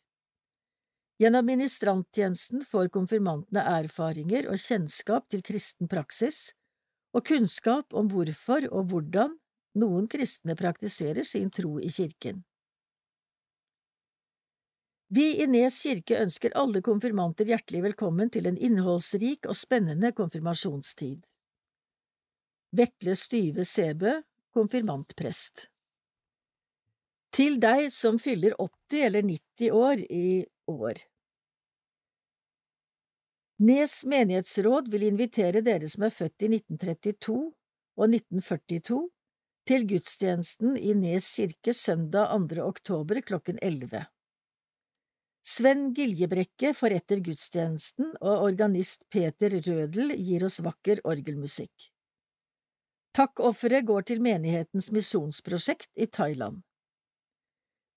Gjennom 1.18 1.46
ministranttjenesten 1.50 2.62
får 2.62 2.92
konfirmantene 2.94 3.64
erfaringer 3.80 4.46
og 4.52 4.60
kjennskap 4.62 5.26
til 5.32 5.42
kristen 5.42 5.90
praksis, 5.90 6.52
og 7.10 7.24
kunnskap 7.26 7.94
om 7.96 8.10
hvorfor 8.12 8.68
og 8.70 8.92
hvordan 8.92 9.34
noen 9.82 10.06
kristne 10.10 10.54
praktiserer 10.58 11.26
sin 11.26 11.50
tro 11.50 11.78
i 11.82 11.90
kirken. 11.90 12.44
Vi 15.08 15.40
i 15.42 15.46
Nes 15.48 15.80
kirke 15.82 16.18
ønsker 16.20 16.54
alle 16.60 16.82
konfirmanter 16.84 17.48
hjertelig 17.48 17.80
velkommen 17.86 18.30
til 18.30 18.46
en 18.46 18.58
innholdsrik 18.60 19.48
og 19.48 19.56
spennende 19.56 20.12
konfirmasjonstid. 20.12 21.24
Vetle 22.76 23.14
Styve 23.16 23.64
Sæbø, 23.64 24.18
konfirmantprest 24.52 25.64
Til 27.32 27.56
deg 27.62 27.88
som 27.94 28.20
fyller 28.20 28.52
80 28.60 29.06
eller 29.08 29.24
90 29.24 29.72
år 29.72 30.04
i 30.04 30.28
år. 30.68 31.00
Nes 33.58 34.04
menighetsråd 34.06 34.90
vil 34.92 35.08
invitere 35.08 35.64
dere 35.66 35.88
som 35.90 36.04
er 36.06 36.14
født 36.14 36.44
i 36.46 36.50
1932 36.60 37.38
og 37.98 38.04
1942, 38.06 39.00
til 39.68 39.82
gudstjenesten 39.90 40.78
i 40.78 40.94
Nes 40.96 41.26
kirke 41.36 41.74
søndag 41.76 42.30
2. 42.38 42.62
oktober 42.64 43.20
klokken 43.20 43.58
11. 43.60 44.06
Sven 45.48 45.88
Giljebrekke 45.96 46.70
forretter 46.76 47.20
gudstjenesten, 47.24 48.14
og 48.20 48.46
organist 48.46 49.08
Peter 49.10 49.58
Rødel 49.58 50.14
gir 50.16 50.46
oss 50.46 50.60
vakker 50.64 51.02
orgelmusikk. 51.08 51.90
Takkofferet 53.16 53.86
går 53.88 54.06
til 54.12 54.22
menighetens 54.22 54.92
misjonsprosjekt 54.94 55.90
i 55.96 56.06
Thailand. 56.06 56.62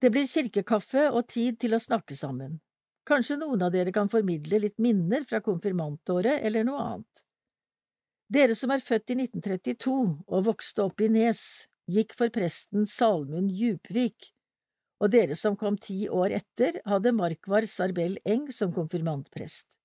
Det 0.01 0.09
blir 0.09 0.25
kirkekaffe 0.25 1.09
og 1.13 1.27
tid 1.29 1.59
til 1.61 1.77
å 1.77 1.81
snakke 1.81 2.17
sammen. 2.17 2.57
Kanskje 3.05 3.37
noen 3.37 3.61
av 3.61 3.73
dere 3.73 3.93
kan 3.93 4.09
formidle 4.09 4.59
litt 4.63 4.79
minner 4.81 5.25
fra 5.29 5.41
konfirmantåret 5.45 6.41
eller 6.41 6.65
noe 6.65 6.85
annet. 6.85 7.23
Dere 8.31 8.55
som 8.55 8.71
er 8.73 8.81
født 8.81 9.13
i 9.13 9.17
1932 9.19 9.93
og 10.25 10.45
vokste 10.47 10.85
opp 10.87 11.01
i 11.03 11.09
Nes, 11.11 11.43
gikk 11.91 12.15
for 12.17 12.33
presten 12.33 12.87
Salmund 12.87 13.51
Djupvik, 13.51 14.31
og 15.01 15.11
dere 15.13 15.35
som 15.37 15.57
kom 15.57 15.77
ti 15.81 16.05
år 16.09 16.37
etter, 16.37 16.79
hadde 16.85 17.13
Markvar 17.17 17.65
Sarbell 17.69 18.17
Eng 18.25 18.47
som 18.53 18.73
konfirmantprest. 18.73 19.77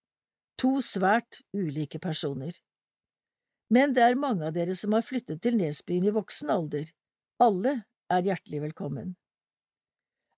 To 0.61 0.78
svært 0.85 1.42
ulike 1.56 2.00
personer. 2.00 2.56
Men 3.73 3.92
det 3.96 4.04
er 4.06 4.20
mange 4.20 4.46
av 4.46 4.54
dere 4.56 4.76
som 4.78 4.94
har 4.96 5.04
flyttet 5.04 5.42
til 5.42 5.56
Nesbyen 5.58 6.06
i 6.06 6.14
voksen 6.14 6.52
alder. 6.52 6.88
Alle 7.42 7.80
er 8.12 8.28
hjertelig 8.28 8.62
velkommen. 8.68 9.16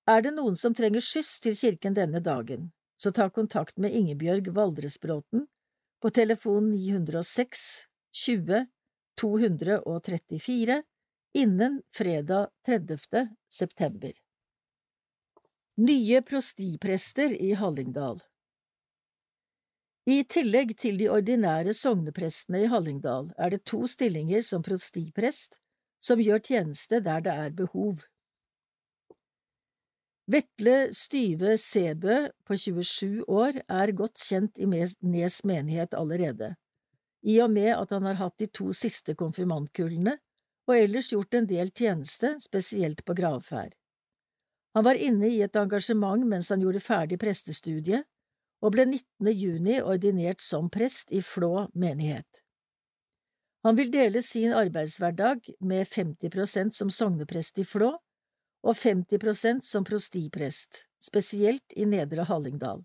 Er 0.08 0.22
det 0.24 0.30
noen 0.32 0.56
som 0.56 0.72
trenger 0.74 1.04
skyss 1.04 1.36
til 1.44 1.56
kirken 1.58 1.96
denne 1.96 2.22
dagen, 2.24 2.70
så 2.96 3.12
ta 3.12 3.28
kontakt 3.28 3.76
med 3.76 3.92
Ingebjørg 3.92 4.48
Valdresbråten 4.56 5.44
på 6.00 6.10
telefon 6.16 6.70
906 6.72 7.64
20 8.24 8.64
234 9.20 10.82
innen 11.34 11.82
fredag 11.92 12.48
30. 12.66 13.28
september. 13.52 14.12
Nye 15.76 16.22
prostiprester 16.22 17.34
i 17.34 17.52
Hallingdal 17.52 18.22
I 20.08 20.22
tillegg 20.24 20.76
til 20.80 20.96
de 20.98 21.10
ordinære 21.12 21.74
sogneprestene 21.76 22.64
i 22.64 22.70
Hallingdal 22.72 23.32
er 23.36 23.52
det 23.54 23.64
to 23.68 23.84
stillinger 23.86 24.40
som 24.46 24.64
prostiprest 24.64 25.60
som 26.00 26.22
gjør 26.22 26.40
tjeneste 26.48 27.02
der 27.04 27.20
det 27.26 27.34
er 27.34 27.54
behov. 27.60 28.00
Vetle 30.28 30.90
Styve 30.92 31.54
Sæbø 31.56 32.16
på 32.44 32.56
27 32.56 33.24
år 33.32 33.62
er 33.64 33.92
godt 33.96 34.20
kjent 34.20 34.58
i 34.60 34.66
Nes 34.68 35.36
menighet 35.48 35.94
allerede, 35.96 36.50
i 37.24 37.38
og 37.40 37.48
med 37.54 37.70
at 37.72 37.94
han 37.96 38.04
har 38.04 38.18
hatt 38.18 38.34
de 38.36 38.48
to 38.52 38.74
siste 38.76 39.14
konfirmantkullene 39.16 40.18
og 40.68 40.74
ellers 40.76 41.08
gjort 41.14 41.32
en 41.38 41.48
del 41.48 41.72
tjeneste, 41.72 42.34
spesielt 42.44 43.00
på 43.08 43.16
gravferd. 43.16 43.72
Han 44.76 44.84
var 44.84 45.00
inne 45.00 45.30
i 45.32 45.40
et 45.40 45.56
engasjement 45.56 46.26
mens 46.28 46.50
han 46.52 46.60
gjorde 46.60 46.84
ferdig 46.84 47.16
prestestudiet, 47.22 48.04
og 48.60 48.74
ble 48.74 48.84
19. 48.84 49.30
juni 49.32 49.78
ordinert 49.80 50.44
som 50.44 50.68
prest 50.68 51.08
i 51.16 51.22
Flå 51.24 51.70
menighet. 51.72 52.42
Han 53.64 53.80
vil 53.80 53.88
dele 53.96 54.20
sin 54.20 54.52
arbeidshverdag 54.52 55.54
med 55.64 55.88
50 55.88 56.34
prosent 56.36 56.76
som 56.76 56.92
sogneprest 56.92 57.64
i 57.64 57.64
Flå 57.64 57.94
og 58.66 58.76
50 58.76 59.20
prosent 59.22 59.64
som 59.64 59.84
prostiprest, 59.86 60.86
spesielt 61.02 61.76
i 61.76 61.86
Nedre 61.86 62.26
Hallingdal. 62.28 62.82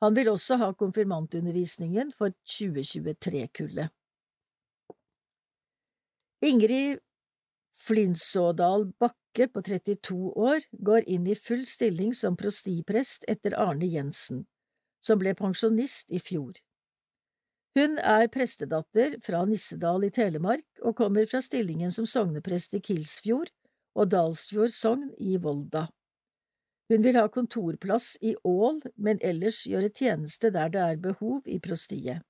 Han 0.00 0.14
vil 0.14 0.30
også 0.30 0.58
ha 0.60 0.70
konfirmantundervisningen 0.78 2.12
for 2.14 2.32
2023-kullet. 2.46 3.90
Ingrid 6.46 7.00
Flinsådal 7.78 8.92
Bakke 9.00 9.48
på 9.48 9.62
32 9.62 10.14
år 10.38 10.62
går 10.84 11.06
inn 11.10 11.26
i 11.26 11.34
full 11.34 11.64
stilling 11.66 12.14
som 12.14 12.36
prostiprest 12.38 13.26
etter 13.30 13.56
Arne 13.58 13.86
Jensen, 13.90 14.44
som 15.02 15.18
ble 15.18 15.34
pensjonist 15.38 16.12
i 16.14 16.20
fjor. 16.22 16.58
Hun 17.78 17.98
er 17.98 18.26
prestedatter 18.34 19.18
fra 19.22 19.44
Nissedal 19.46 20.06
i 20.06 20.10
Telemark 20.14 20.82
og 20.82 20.96
kommer 20.98 21.26
fra 21.30 21.42
stillingen 21.44 21.94
som 21.94 22.06
sogneprest 22.06 22.74
i 22.78 22.82
Kilsfjord 22.82 23.52
og 23.96 24.10
Dalsfjord 24.12 24.74
sogn 24.74 25.08
i 25.18 25.36
Volda. 25.40 25.86
Hun 26.88 27.04
vil 27.04 27.18
ha 27.20 27.26
kontorplass 27.28 28.16
i 28.24 28.34
Ål, 28.48 28.80
men 28.96 29.20
ellers 29.20 29.64
gjøre 29.68 29.92
tjeneste 29.92 30.50
der 30.54 30.72
det 30.72 30.84
er 30.84 31.02
behov 31.04 31.44
i 31.44 31.58
prostiet. 31.60 32.24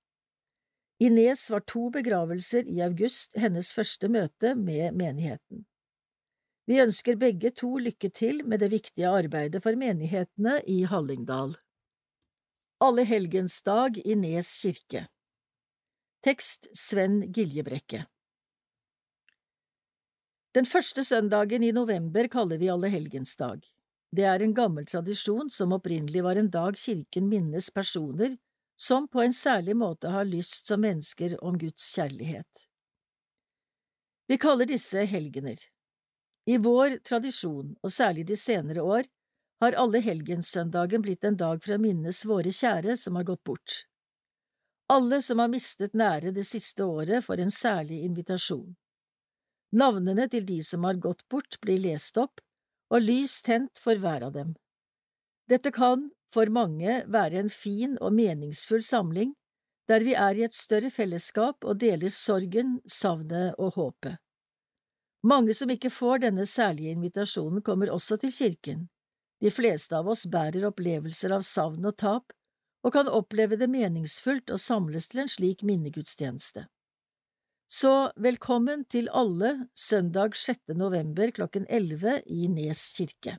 I 0.99 1.13
Nes 1.15 1.45
var 1.51 1.63
to 1.63 1.93
begravelser 1.95 2.67
i 2.67 2.81
august 2.83 3.37
hennes 3.39 3.71
første 3.71 4.11
møte 4.11 4.57
med 4.59 4.97
menigheten. 4.99 5.63
Vi 6.67 6.81
ønsker 6.83 7.17
begge 7.17 7.53
to 7.55 7.79
lykke 7.79 8.11
til 8.11 8.43
med 8.45 8.61
det 8.61 8.73
viktige 8.75 9.09
arbeidet 9.09 9.63
for 9.63 9.79
menighetene 9.79 10.59
i 10.67 10.83
Hallingdal. 10.91 11.55
Alle 12.83 13.07
helgensdag 13.07 14.03
i 14.05 14.19
Nes 14.19 14.51
kirke 14.63 15.07
Tekst 16.27 16.67
Sven 16.75 17.23
Giljebrekke 17.33 18.05
den 20.57 20.67
første 20.67 21.05
søndagen 21.05 21.65
i 21.65 21.73
november 21.73 22.29
kaller 22.33 22.59
vi 22.59 22.71
allehelgensdag. 22.73 23.61
Det 24.17 24.25
er 24.25 24.43
en 24.43 24.55
gammel 24.57 24.87
tradisjon 24.89 25.51
som 25.53 25.75
opprinnelig 25.77 26.23
var 26.25 26.41
en 26.41 26.49
dag 26.51 26.79
kirken 26.81 27.29
minnes 27.29 27.69
personer 27.71 28.39
som 28.79 29.09
på 29.09 29.21
en 29.21 29.35
særlig 29.35 29.77
måte 29.77 30.09
har 30.15 30.25
lyst 30.25 30.71
som 30.71 30.81
mennesker 30.81 31.37
om 31.45 31.59
Guds 31.59 31.91
kjærlighet. 31.95 32.65
Vi 34.29 34.39
kaller 34.39 34.69
disse 34.69 35.05
helgener. 35.05 35.59
I 36.49 36.57
vår 36.57 36.99
tradisjon, 37.05 37.75
og 37.83 37.93
særlig 37.93 38.25
de 38.29 38.37
senere 38.37 38.83
år, 38.83 39.05
har 39.61 39.77
allehelgenssøndagen 39.77 41.03
blitt 41.03 41.25
en 41.25 41.37
dag 41.37 41.61
for 41.65 41.75
å 41.75 41.83
minnes 41.83 42.25
våre 42.25 42.53
kjære 42.55 42.97
som 42.97 43.19
har 43.19 43.27
gått 43.29 43.45
bort. 43.45 43.83
Alle 44.89 45.21
som 45.25 45.43
har 45.43 45.51
mistet 45.53 45.97
nære 45.99 46.33
det 46.33 46.47
siste 46.49 46.87
året, 46.87 47.25
får 47.25 47.43
en 47.45 47.53
særlig 47.53 48.05
invitasjon. 48.07 48.77
Navnene 49.73 50.29
til 50.33 50.47
de 50.49 50.63
som 50.65 50.85
har 50.89 51.01
gått 51.03 51.27
bort, 51.29 51.59
blir 51.61 51.81
lest 51.83 52.17
opp, 52.17 52.41
og 52.89 53.05
lys 53.05 53.43
tent 53.45 53.77
for 53.77 54.01
hver 54.01 54.25
av 54.29 54.33
dem. 54.33 54.55
Dette 55.49 55.73
kan, 55.73 56.09
for 56.33 56.49
mange, 56.53 57.03
være 57.09 57.43
en 57.43 57.51
fin 57.53 57.99
og 58.01 58.15
meningsfull 58.17 58.83
samling, 58.85 59.35
der 59.89 60.05
vi 60.05 60.15
er 60.17 60.37
i 60.37 60.45
et 60.45 60.57
større 60.57 60.91
fellesskap 60.93 61.65
og 61.65 61.81
deler 61.81 62.13
sorgen, 62.13 62.79
savnet 62.85 63.57
og 63.59 63.77
håpet. 63.77 64.17
Mange 65.25 65.55
som 65.57 65.71
ikke 65.73 65.91
får 65.91 66.23
denne 66.23 66.47
særlige 66.47 66.93
invitasjonen, 66.95 67.63
kommer 67.63 67.91
også 67.91 68.17
til 68.21 68.33
kirken. 68.33 68.87
De 69.41 69.51
fleste 69.51 69.97
av 69.97 70.09
oss 70.09 70.27
bærer 70.31 70.67
opplevelser 70.69 71.33
av 71.35 71.45
savn 71.47 71.89
og 71.89 71.97
tap, 71.97 72.33
og 72.85 72.95
kan 72.95 73.09
oppleve 73.11 73.59
det 73.59 73.69
meningsfullt 73.71 74.53
å 74.55 74.61
samles 74.61 75.09
til 75.11 75.25
en 75.25 75.33
slik 75.33 75.65
minnegudstjeneste. 75.67 76.69
Så 77.71 78.13
velkommen 78.17 78.87
til 78.89 79.11
alle 79.13 79.67
søndag 79.77 80.33
6. 80.41 80.73
november 80.73 81.29
klokken 81.37 81.67
11 81.69 82.23
i 82.25 82.47
Nes 82.49 82.87
kirke. 82.97 83.35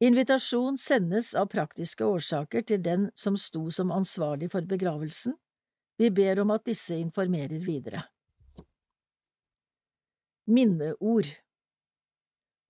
Invitasjon 0.00 0.78
sendes 0.80 1.34
av 1.36 1.50
praktiske 1.52 2.08
årsaker 2.08 2.64
til 2.64 2.80
den 2.80 3.04
som 3.12 3.36
sto 3.36 3.66
som 3.68 3.92
ansvarlig 3.92 4.48
for 4.56 4.64
begravelsen. 4.64 5.36
Vi 6.00 6.08
ber 6.08 6.40
om 6.40 6.54
at 6.56 6.64
disse 6.64 6.96
informerer 6.96 7.60
videre. 7.60 8.06
Minneord 10.48 11.28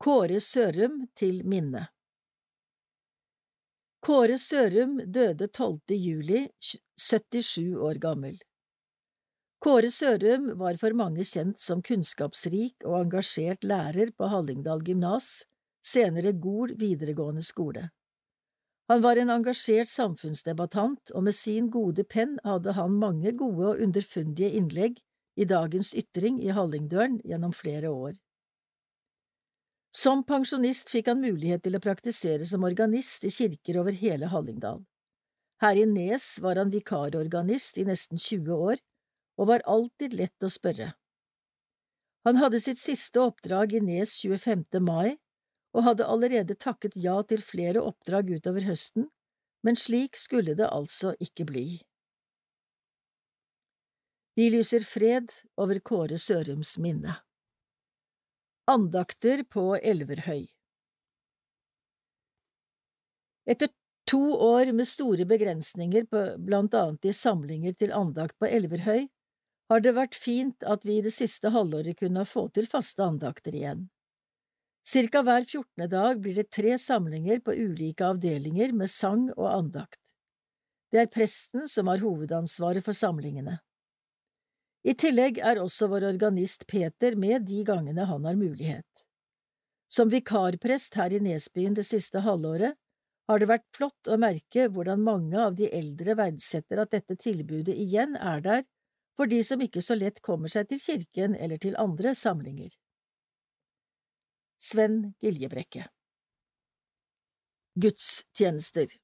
Kåre 0.03 0.43
Sørum 0.43 1.05
til 1.15 1.45
minne 1.47 1.87
Kåre 4.03 4.43
Sørum 4.43 4.99
døde 5.07 5.47
12. 5.47 5.95
juli, 5.95 6.49
77 6.99 7.79
år 7.79 8.03
gammel. 8.03 8.41
Kåre 9.61 9.91
Sørum 9.93 10.47
var 10.57 10.79
for 10.81 10.97
mange 10.97 11.21
kjent 11.29 11.59
som 11.61 11.83
kunnskapsrik 11.85 12.81
og 12.87 12.95
engasjert 13.03 13.67
lærer 13.69 14.09
på 14.17 14.31
Hallingdal 14.33 14.81
gymnas, 14.87 15.43
senere 15.85 16.33
Gol 16.33 16.73
videregående 16.81 17.45
skole. 17.45 17.91
Han 18.89 19.05
var 19.05 19.21
en 19.21 19.29
engasjert 19.35 19.93
samfunnsdebattant, 19.93 21.13
og 21.13 21.27
med 21.29 21.37
sin 21.37 21.69
gode 21.69 22.07
penn 22.09 22.39
hadde 22.41 22.73
han 22.73 22.97
mange 23.05 23.35
gode 23.37 23.75
og 23.75 23.85
underfundige 23.85 24.49
innlegg 24.57 24.97
i 25.37 25.45
dagens 25.45 25.93
ytring 25.93 26.41
i 26.41 26.57
Hallingdølen 26.57 27.21
gjennom 27.21 27.53
flere 27.53 27.93
år. 27.93 28.17
Som 29.93 30.25
pensjonist 30.25 30.89
fikk 30.89 31.13
han 31.13 31.21
mulighet 31.21 31.67
til 31.67 31.77
å 31.77 31.85
praktisere 31.85 32.49
som 32.49 32.65
organist 32.65 33.29
i 33.29 33.35
kirker 33.35 33.83
over 33.85 33.93
hele 33.93 34.33
Hallingdal. 34.33 34.81
Her 35.61 35.77
i 35.77 35.85
Nes 35.85 36.39
var 36.41 36.57
han 36.57 36.73
vikarorganist 36.73 37.77
i 37.77 37.85
nesten 37.85 38.17
20 38.17 38.57
år, 38.57 38.81
og 39.41 39.49
var 39.49 39.65
alltid 39.65 40.15
lett 40.19 40.45
å 40.45 40.53
spørre. 40.53 40.93
Han 42.29 42.37
hadde 42.37 42.61
sitt 42.61 42.79
siste 42.79 43.23
oppdrag 43.25 43.73
i 43.79 43.81
Nes 43.81 44.19
25. 44.21 44.67
mai, 44.85 45.17
og 45.73 45.87
hadde 45.87 46.09
allerede 46.13 46.57
takket 46.61 46.99
ja 47.01 47.17
til 47.25 47.41
flere 47.41 47.81
oppdrag 47.81 48.29
utover 48.37 48.67
høsten, 48.69 49.09
men 49.65 49.79
slik 49.79 50.19
skulle 50.19 50.57
det 50.59 50.69
altså 50.69 51.15
ikke 51.23 51.47
bli. 51.49 51.67
Vi 54.37 54.49
lyser 54.53 54.85
fred 54.87 55.33
over 55.61 55.81
Kåre 55.85 56.19
Sørums 56.21 56.77
minne. 56.83 57.17
Andakter 58.71 59.43
på 59.49 59.73
Elverhøy 59.77 60.45
Etter 63.51 63.71
to 64.11 64.21
år 64.47 64.71
med 64.77 64.87
store 64.87 65.25
begrensninger 65.27 66.07
blant 66.11 66.77
annet 66.77 67.09
i 67.09 67.15
samlinger 67.17 67.75
til 67.79 67.95
andakt 67.97 68.37
på 68.39 68.47
Elverhøy, 68.47 69.09
har 69.71 69.83
det 69.85 69.95
vært 69.95 70.19
fint 70.19 70.65
at 70.67 70.85
vi 70.85 70.99
i 70.99 71.05
det 71.05 71.13
siste 71.15 71.53
halvåret 71.55 71.99
kunne 72.01 72.27
få 72.27 72.49
til 72.55 72.67
faste 72.67 73.05
andakter 73.07 73.55
igjen. 73.55 73.87
Cirka 74.83 75.23
hver 75.23 75.45
fjortende 75.47 75.87
dag 75.93 76.21
blir 76.23 76.35
det 76.41 76.51
tre 76.51 76.75
samlinger 76.81 77.43
på 77.45 77.55
ulike 77.55 78.07
avdelinger 78.09 78.73
med 78.75 78.91
sang 78.91 79.29
og 79.37 79.47
andakt. 79.53 80.01
Det 80.91 81.05
er 81.05 81.13
presten 81.13 81.69
som 81.71 81.87
har 81.87 82.03
hovedansvaret 82.03 82.83
for 82.83 82.97
samlingene. 82.97 83.61
I 84.83 84.97
tillegg 84.99 85.39
er 85.45 85.61
også 85.61 85.87
vår 85.93 86.09
organist 86.09 86.67
Peter 86.67 87.15
med 87.15 87.45
de 87.47 87.61
gangene 87.69 88.09
han 88.09 88.27
har 88.27 88.39
mulighet. 88.41 89.05
Som 89.91 90.11
vikarprest 90.11 90.97
her 90.99 91.13
i 91.15 91.21
Nesbyen 91.23 91.77
det 91.77 91.85
siste 91.87 92.25
halvåret 92.25 92.79
har 93.31 93.39
det 93.39 93.51
vært 93.51 93.69
flott 93.77 94.11
å 94.11 94.19
merke 94.19 94.67
hvordan 94.73 95.05
mange 95.07 95.39
av 95.39 95.55
de 95.59 95.69
eldre 95.71 96.17
verdsetter 96.19 96.81
at 96.83 96.97
dette 96.97 97.19
tilbudet 97.21 97.77
igjen 97.77 98.17
er 98.17 98.43
der 98.43 98.65
for 99.21 99.29
de 99.29 99.43
som 99.45 99.61
ikke 99.61 99.83
så 99.85 99.99
lett 100.01 100.23
kommer 100.25 100.49
seg 100.49 100.71
til 100.71 100.79
kirken 100.81 101.35
eller 101.37 101.61
til 101.61 101.75
andre 101.77 102.15
samlinger. 102.17 102.71
Sven 104.57 105.11
Giljebrekke. 105.21 105.83
Gudstjenester. 107.77 108.95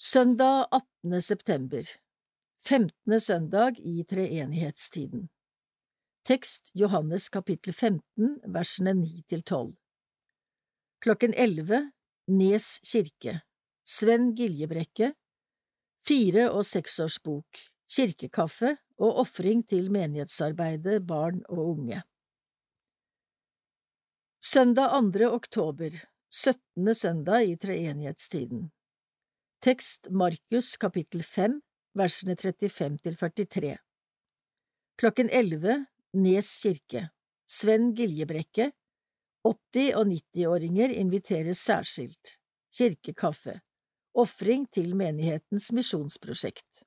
Søndag 0.00 0.70
18. 0.72 1.20
september. 1.20 1.92
Femtende 2.64 3.20
søndag 3.20 3.76
i 3.76 4.00
treenighetstiden. 4.08 5.28
Tekst 6.24 6.72
Johannes 6.72 7.28
kapittel 7.28 7.76
15, 7.76 8.40
versene 8.56 8.96
9 9.04 9.22
til 9.28 9.44
12 9.44 9.76
Klokken 11.04 11.36
11 11.36 11.84
Nes 12.40 12.72
kirke. 12.88 13.42
Sven 13.84 14.32
Giljebrekke. 14.32 15.12
Fire- 16.08 16.50
og 16.50 16.64
seksårsbok 16.64 17.66
kirkekaffe 17.86 18.76
og 18.98 19.22
ofring 19.22 19.62
til 19.68 19.90
menighetsarbeidet, 19.92 21.06
barn 21.06 21.42
og 21.48 21.62
unge. 21.76 22.02
Søndag 24.42 24.94
2. 25.12 25.34
oktober, 25.34 25.90
17. 26.30 26.94
søndag 26.94 27.48
i 27.48 27.56
treenighetstiden 27.56 28.70
Tekst 29.62 30.10
Markus 30.10 30.76
kapittel 30.76 31.22
5, 31.22 31.60
versene 31.94 32.36
35 32.36 32.98
til 33.02 33.16
43 33.16 33.76
Klokken 34.98 35.30
11 35.30 35.86
Nes 36.14 36.50
kirke 36.62 37.08
Sven 37.46 37.92
Giljebrekke 37.94 38.72
80- 39.46 39.94
og 39.96 40.10
90-åringer 40.12 40.94
inviteres 40.98 41.58
særskilt 41.58 42.36
Kirkekaffe 42.74 43.60
Ofring 44.14 44.66
til 44.72 44.94
menighetens 44.96 45.72
misjonsprosjekt 45.72 46.85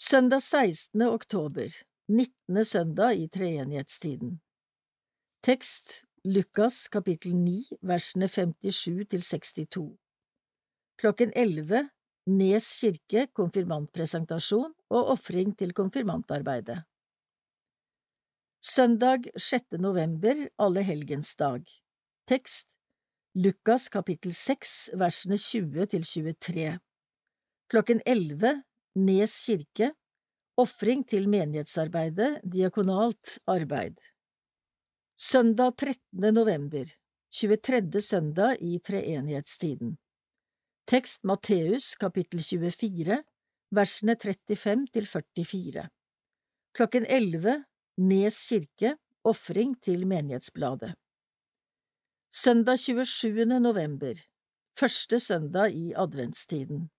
Søndag 0.00 0.40
16. 0.40 1.02
oktober, 1.02 1.68
19. 2.08 2.64
søndag 2.64 3.18
i 3.20 3.26
treenighetstiden 3.28 4.38
Tekst 5.44 6.06
Lukas 6.24 6.88
kapittel 6.88 7.34
9 7.36 7.76
versene 7.84 8.28
57 8.28 9.04
til 9.12 9.20
62 9.20 9.82
Klokken 10.96 11.34
11 11.36 11.82
Nes 12.32 12.68
kirke 12.80 13.26
konfirmantpresentasjon 13.36 14.72
og 14.88 15.12
ofring 15.18 15.52
til 15.58 15.76
konfirmantarbeidet 15.76 16.78
Søndag 18.64 19.28
6. 19.36 19.76
november 19.84 20.46
Allehelgensdag 20.56 21.68
Tekst 22.24 22.78
Lukas 23.34 23.90
kapittel 23.92 24.32
6 24.32 24.96
versene 24.96 25.36
20 25.36 25.86
til 25.92 26.08
23 26.08 26.78
Klokken 27.68 28.00
11 28.06 28.62
Nes 28.98 29.30
kirke, 29.46 29.92
ofring 30.58 31.04
til 31.06 31.28
menighetsarbeidet, 31.30 32.40
diakonalt 32.42 33.36
arbeid. 33.46 34.00
Søndag 35.14 35.76
13. 35.78 36.34
november, 36.34 36.90
23. 37.30 38.00
søndag 38.02 38.58
i 38.58 38.80
treenighetstiden. 38.82 39.96
Tekst 40.90 41.22
Matteus 41.22 41.94
kapittel 41.94 42.42
24, 42.42 43.22
versene 43.70 44.16
35 44.18 44.86
til 44.90 45.06
44. 45.06 45.88
Klokken 46.74 47.06
11 47.06 47.64
Nes 47.98 48.42
kirke, 48.48 48.96
ofring 49.22 49.80
til 49.82 50.06
menighetsbladet. 50.06 50.96
Søndag 52.32 52.78
27. 52.78 53.44
november, 53.60 54.14
første 54.74 55.20
søndag 55.20 55.70
i 55.70 55.92
adventstiden. 55.94 56.90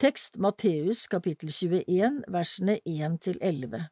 Tekst 0.00 0.38
Matteus 0.40 1.02
kapittel 1.12 1.50
21 1.52 2.22
versene 2.32 2.78
1 2.88 3.16
til 3.20 3.34
11 3.44 3.82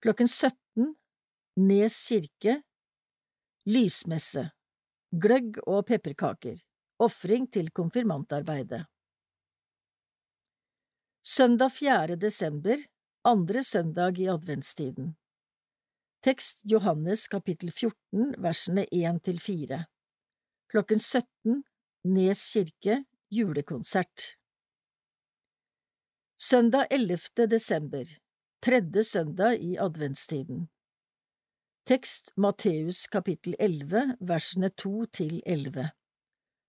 Klokken 0.00 0.30
17 0.32 0.94
Nes 1.60 1.96
kirke. 2.08 2.54
Lysmesse. 3.68 4.46
Gløgg 5.12 5.58
og 5.66 5.82
pepperkaker. 5.90 6.56
Ofring 7.04 7.50
til 7.52 7.68
konfirmantarbeidet 7.68 8.86
Søndag 11.20 11.76
4. 11.76 12.16
desember 12.16 12.80
Andre 13.28 13.62
søndag 13.62 14.16
i 14.24 14.30
adventstiden. 14.32 15.18
Tekst 16.24 16.64
Johannes 16.64 17.26
kapittel 17.28 17.74
14 17.76 18.32
versene 18.38 18.88
1 18.88 19.20
til 19.28 19.38
4 19.50 19.84
Klokken 20.72 20.98
17 20.98 21.62
Nes 22.08 22.48
kirke. 22.54 23.02
Julekonsert 23.28 24.38
Søndag 26.38 26.86
11. 26.90 27.46
desember, 27.50 28.04
tredje 28.60 29.04
søndag 29.04 29.54
i 29.56 29.78
adventstiden 29.80 30.66
Tekst 31.88 32.34
Matteus 32.36 33.06
kapittel 33.06 33.56
11, 33.58 34.18
versene 34.20 34.68
2 34.68 35.06
til 35.16 35.40
11 35.46 35.86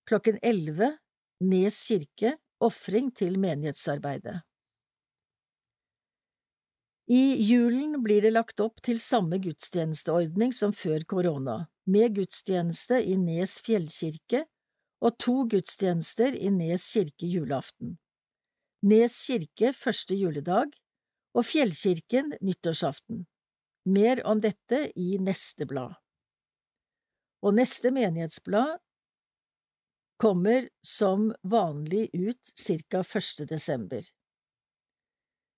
Klokken 0.07 0.39
11 0.41 0.97
Nes 1.51 1.81
kirke, 1.89 2.37
ofring 2.63 3.11
til 3.11 3.35
menighetsarbeidet 3.43 4.37
I 7.11 7.21
julen 7.51 7.99
blir 8.07 8.23
det 8.23 8.33
lagt 8.39 8.63
opp 8.63 8.79
til 8.79 9.03
samme 9.03 9.43
gudstjenesteordning 9.43 10.55
som 10.55 10.71
før 10.71 11.03
korona, 11.03 11.59
med 11.83 12.15
gudstjeneste 12.15 13.03
i 13.03 13.19
Nes 13.19 13.59
fjellkirke 13.67 14.45
og 15.03 15.19
to 15.19 15.41
gudstjenester 15.43 16.39
i 16.39 16.55
Nes 16.55 16.87
kirke 16.95 17.27
julaften. 17.27 17.97
Nes 18.85 19.15
kirke 19.25 19.71
første 19.73 20.13
juledag 20.13 20.73
og 21.33 21.45
Fjellkirken 21.45 22.35
nyttårsaften. 22.45 23.23
Mer 23.89 24.21
om 24.27 24.41
dette 24.41 24.91
i 24.99 25.17
neste 25.17 25.65
blad. 25.65 25.95
Og 27.41 27.55
neste 27.57 27.89
menighetsblad 27.93 28.77
kommer 30.21 30.69
som 30.85 31.31
vanlig 31.41 32.09
ut 32.13 32.53
ca. 32.53 33.01
1. 33.01 33.47
desember. 33.49 34.05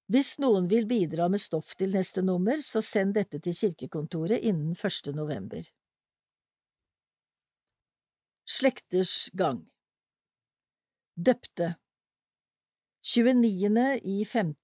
Hvis 0.10 0.38
noen 0.42 0.68
vil 0.72 0.88
bidra 0.90 1.28
med 1.30 1.42
stoff 1.42 1.76
til 1.78 1.94
neste 1.94 2.24
nummer, 2.26 2.64
så 2.66 2.82
send 2.82 3.14
dette 3.20 3.40
til 3.40 3.56
kirkekontoret 3.56 4.42
innen 4.42 4.74
1. 4.74 5.12
november. 5.16 5.68
Slekters 8.50 9.30
gang 9.38 9.68
Døpte 11.20 11.76
29. 13.02 14.00
i 14.04 14.26
5. 14.26 14.56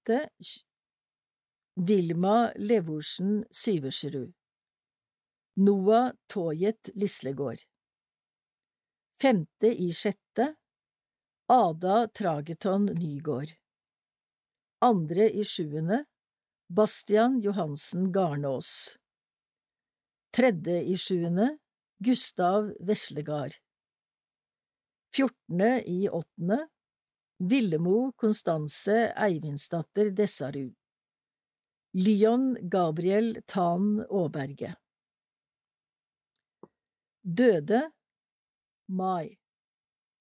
Vilma 1.76 2.54
Levorsen 2.56 3.46
Syversrud 3.52 4.34
Noah 5.56 6.12
Tojet 6.28 6.90
Lislegård 6.96 7.64
Femte 9.22 9.72
i 9.72 9.88
sjette 9.94 10.50
Ada 11.48 12.08
Trageton 12.08 12.86
Nygård 12.86 13.56
Andre 14.84 15.30
i 15.32 15.48
sjuende 15.48 16.04
Bastian 16.68 17.40
Johansen 17.40 18.12
Garnås 18.12 18.98
Tredje 20.36 20.82
i 20.84 20.98
sjuende 20.98 21.54
Gustav 22.04 22.74
Veslegard 22.80 23.56
Fjortende 25.16 25.84
i 25.88 26.10
åttende 26.10 26.66
Villemo 27.40 28.14
Konstanse 28.16 29.14
Eivindsdatter 29.16 30.12
Dessarud. 30.12 30.74
Lyon 31.94 32.56
Gabriel 32.70 33.42
Tan 33.46 34.06
Aaberge. 34.10 34.76
Døde 37.22 37.92
Mai. 38.88 39.38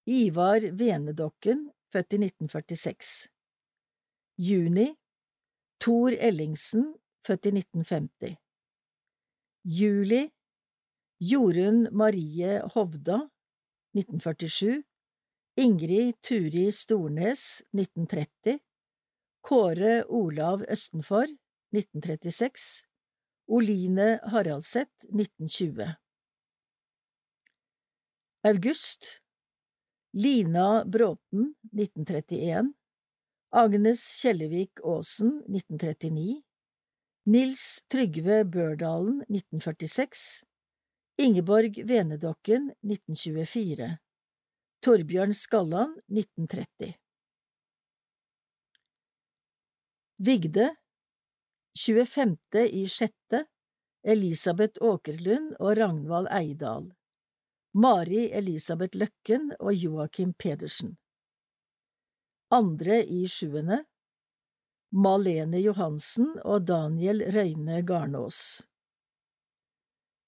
Ivar 0.06 0.60
Venedokken, 0.60 1.70
født 1.92 2.12
i 2.12 2.18
1946 2.24 3.28
Juni 4.36 4.88
Tor 5.80 6.12
Ellingsen, 6.18 6.90
født 7.26 7.46
i 7.46 7.54
1950 7.60 8.34
Juli 9.64 10.26
Jorunn 11.20 11.86
Marie 11.92 12.58
Hovda, 12.74 13.22
1947 13.94 14.82
Ingrid 15.56 16.14
Turi 16.20 16.72
Stornes, 16.72 17.62
1930 17.72 18.58
Kåre 19.40 20.04
Olav 20.08 20.64
Østenfor, 20.68 21.28
1936 21.70 22.84
Oline 23.46 24.18
Haraldseth, 24.32 25.06
1920 25.12 25.94
August. 28.42 29.20
Lina 30.12 30.84
Bråten, 30.84 31.54
1931 31.72 32.74
Agnes 33.50 34.02
Kjellevik 34.22 34.82
Aasen, 34.82 35.36
1939 35.46 36.42
Nils 37.26 37.84
Trygve 37.88 38.44
Børdalen, 38.44 39.22
1946 39.28 40.42
Ingeborg 41.18 41.78
Venedokken, 41.86 42.72
1924 42.82 43.98
Torbjørn 44.84 45.32
Skalland, 45.32 45.94
1930 46.12 46.90
Vigde 50.16 50.66
25. 51.72 52.36
i 52.68 52.82
sjette 52.92 53.38
Elisabeth 54.04 54.82
Åkerlund 54.84 55.54
og 55.56 55.78
Ragnvald 55.78 56.28
Eidal 56.36 56.90
Mari 57.80 58.26
Elisabeth 58.36 59.00
Løkken 59.00 59.54
og 59.56 59.72
Joakim 59.72 60.34
Pedersen. 60.36 60.92
Andre 62.52 62.98
i 63.08 63.22
sjuende 63.24 63.78
Malene 64.92 65.62
Johansen 65.64 66.28
og 66.44 66.66
Daniel 66.68 67.24
Røyne 67.32 67.80
Garnås. 67.88 68.42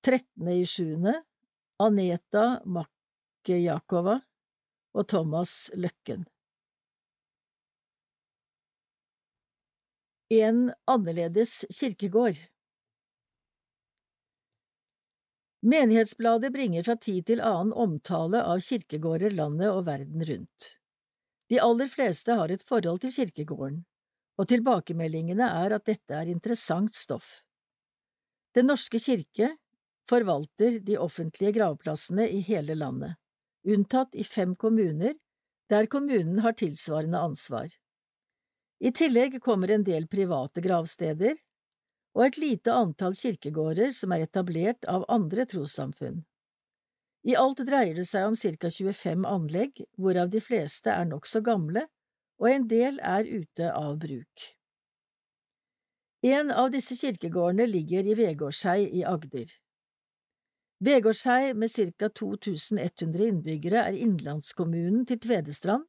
Trettende 0.00 0.56
i 0.56 0.64
sjuende 0.64 1.18
Aneta 1.84 2.46
Makkejakova 2.64 4.16
og 4.96 5.08
Thomas 5.12 5.68
Løkken. 5.76 6.24
En 10.32 10.72
annerledes 10.90 11.60
kirkegård 11.70 12.40
Menighetsbladet 15.66 16.52
bringer 16.54 16.82
fra 16.86 16.96
tid 16.96 17.26
til 17.26 17.40
annen 17.42 17.72
omtale 17.74 18.40
av 18.42 18.60
kirkegårder 18.62 19.34
landet 19.34 19.70
og 19.70 19.84
verden 19.86 20.24
rundt. 20.28 20.66
De 21.50 21.60
aller 21.62 21.90
fleste 21.90 22.34
har 22.38 22.50
et 22.50 22.62
forhold 22.66 23.00
til 23.02 23.14
kirkegården, 23.14 23.80
og 24.38 24.48
tilbakemeldingene 24.50 25.46
er 25.64 25.76
at 25.78 25.86
dette 25.86 26.14
er 26.14 26.30
interessant 26.30 26.94
stoff. 26.94 27.44
Den 28.54 28.70
norske 28.70 28.98
kirke 29.02 29.52
forvalter 30.10 30.78
de 30.86 30.98
offentlige 31.02 31.54
gravplassene 31.58 32.28
i 32.30 32.42
hele 32.46 32.74
landet, 32.78 33.14
unntatt 33.66 34.14
i 34.14 34.24
fem 34.24 34.54
kommuner 34.56 35.14
der 35.70 35.86
kommunen 35.90 36.38
har 36.44 36.54
tilsvarende 36.58 37.18
ansvar. 37.18 37.68
I 38.78 38.92
tillegg 38.92 39.40
kommer 39.42 39.72
en 39.72 39.84
del 39.84 40.06
private 40.06 40.62
gravsteder, 40.62 41.34
og 42.16 42.24
et 42.26 42.38
lite 42.40 42.72
antall 42.72 43.16
kirkegårder 43.16 43.92
som 43.96 44.12
er 44.12 44.24
etablert 44.26 44.86
av 44.88 45.04
andre 45.12 45.46
trossamfunn. 45.48 46.22
I 47.26 47.34
alt 47.34 47.60
dreier 47.66 47.96
det 47.98 48.06
seg 48.06 48.28
om 48.28 48.36
ca 48.38 48.70
25 48.70 49.26
anlegg, 49.26 49.82
hvorav 49.98 50.30
de 50.30 50.40
fleste 50.40 50.92
er 50.92 51.08
nokså 51.08 51.42
gamle, 51.42 51.88
og 52.38 52.50
en 52.52 52.68
del 52.70 53.00
er 53.02 53.26
ute 53.26 53.72
av 53.72 53.96
bruk. 53.98 54.44
En 56.26 56.50
av 56.50 56.70
disse 56.72 56.96
kirkegårdene 56.96 57.66
ligger 57.68 58.06
i 58.06 58.14
Vegårshei 58.18 58.86
i 59.00 59.02
Agder. 59.04 59.50
Vegårshei 60.84 61.54
med 61.54 61.72
ca 61.72 62.08
2100 62.08 63.28
innbyggere 63.28 63.84
er 63.88 63.96
innlandskommunen 63.96 65.06
til 65.08 65.20
Tvedestrand, 65.24 65.86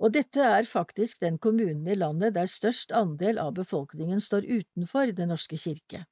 og 0.00 0.14
dette 0.16 0.40
er 0.40 0.64
faktisk 0.64 1.20
den 1.20 1.36
kommunen 1.38 1.86
i 1.86 1.94
landet 1.94 2.34
der 2.34 2.48
størst 2.48 2.92
andel 2.96 3.38
av 3.38 3.52
befolkningen 3.58 4.20
står 4.20 4.48
utenfor 4.48 5.12
Den 5.12 5.28
norske 5.28 5.58
kirke. 5.60 6.06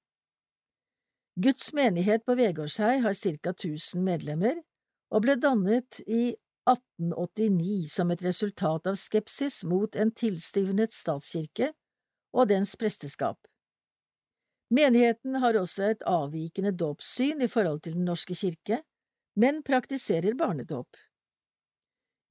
Guds 1.41 1.73
menighet 1.73 2.25
på 2.27 2.35
Vegårshei 2.35 2.99
har 3.01 3.15
ca 3.15 3.51
1000 3.51 4.05
medlemmer, 4.05 4.61
og 5.11 5.23
ble 5.25 5.39
dannet 5.41 6.03
i 6.07 6.37
1889 6.69 7.89
som 7.89 8.11
et 8.11 8.23
resultat 8.23 8.87
av 8.87 8.99
skepsis 9.01 9.63
mot 9.65 9.97
en 9.97 10.11
tilstivnet 10.13 10.93
statskirke 10.93 11.73
og 12.35 12.51
dens 12.51 12.77
presteskap. 12.77 13.39
Menigheten 14.69 15.39
har 15.41 15.57
også 15.57 15.91
et 15.95 16.03
avvikende 16.05 16.75
dåpssyn 16.77 17.41
i 17.45 17.49
forhold 17.49 17.81
til 17.85 17.97
Den 17.97 18.09
norske 18.09 18.35
kirke, 18.37 18.83
men 19.39 19.63
praktiserer 19.65 20.37
barnedåp. 20.37 20.97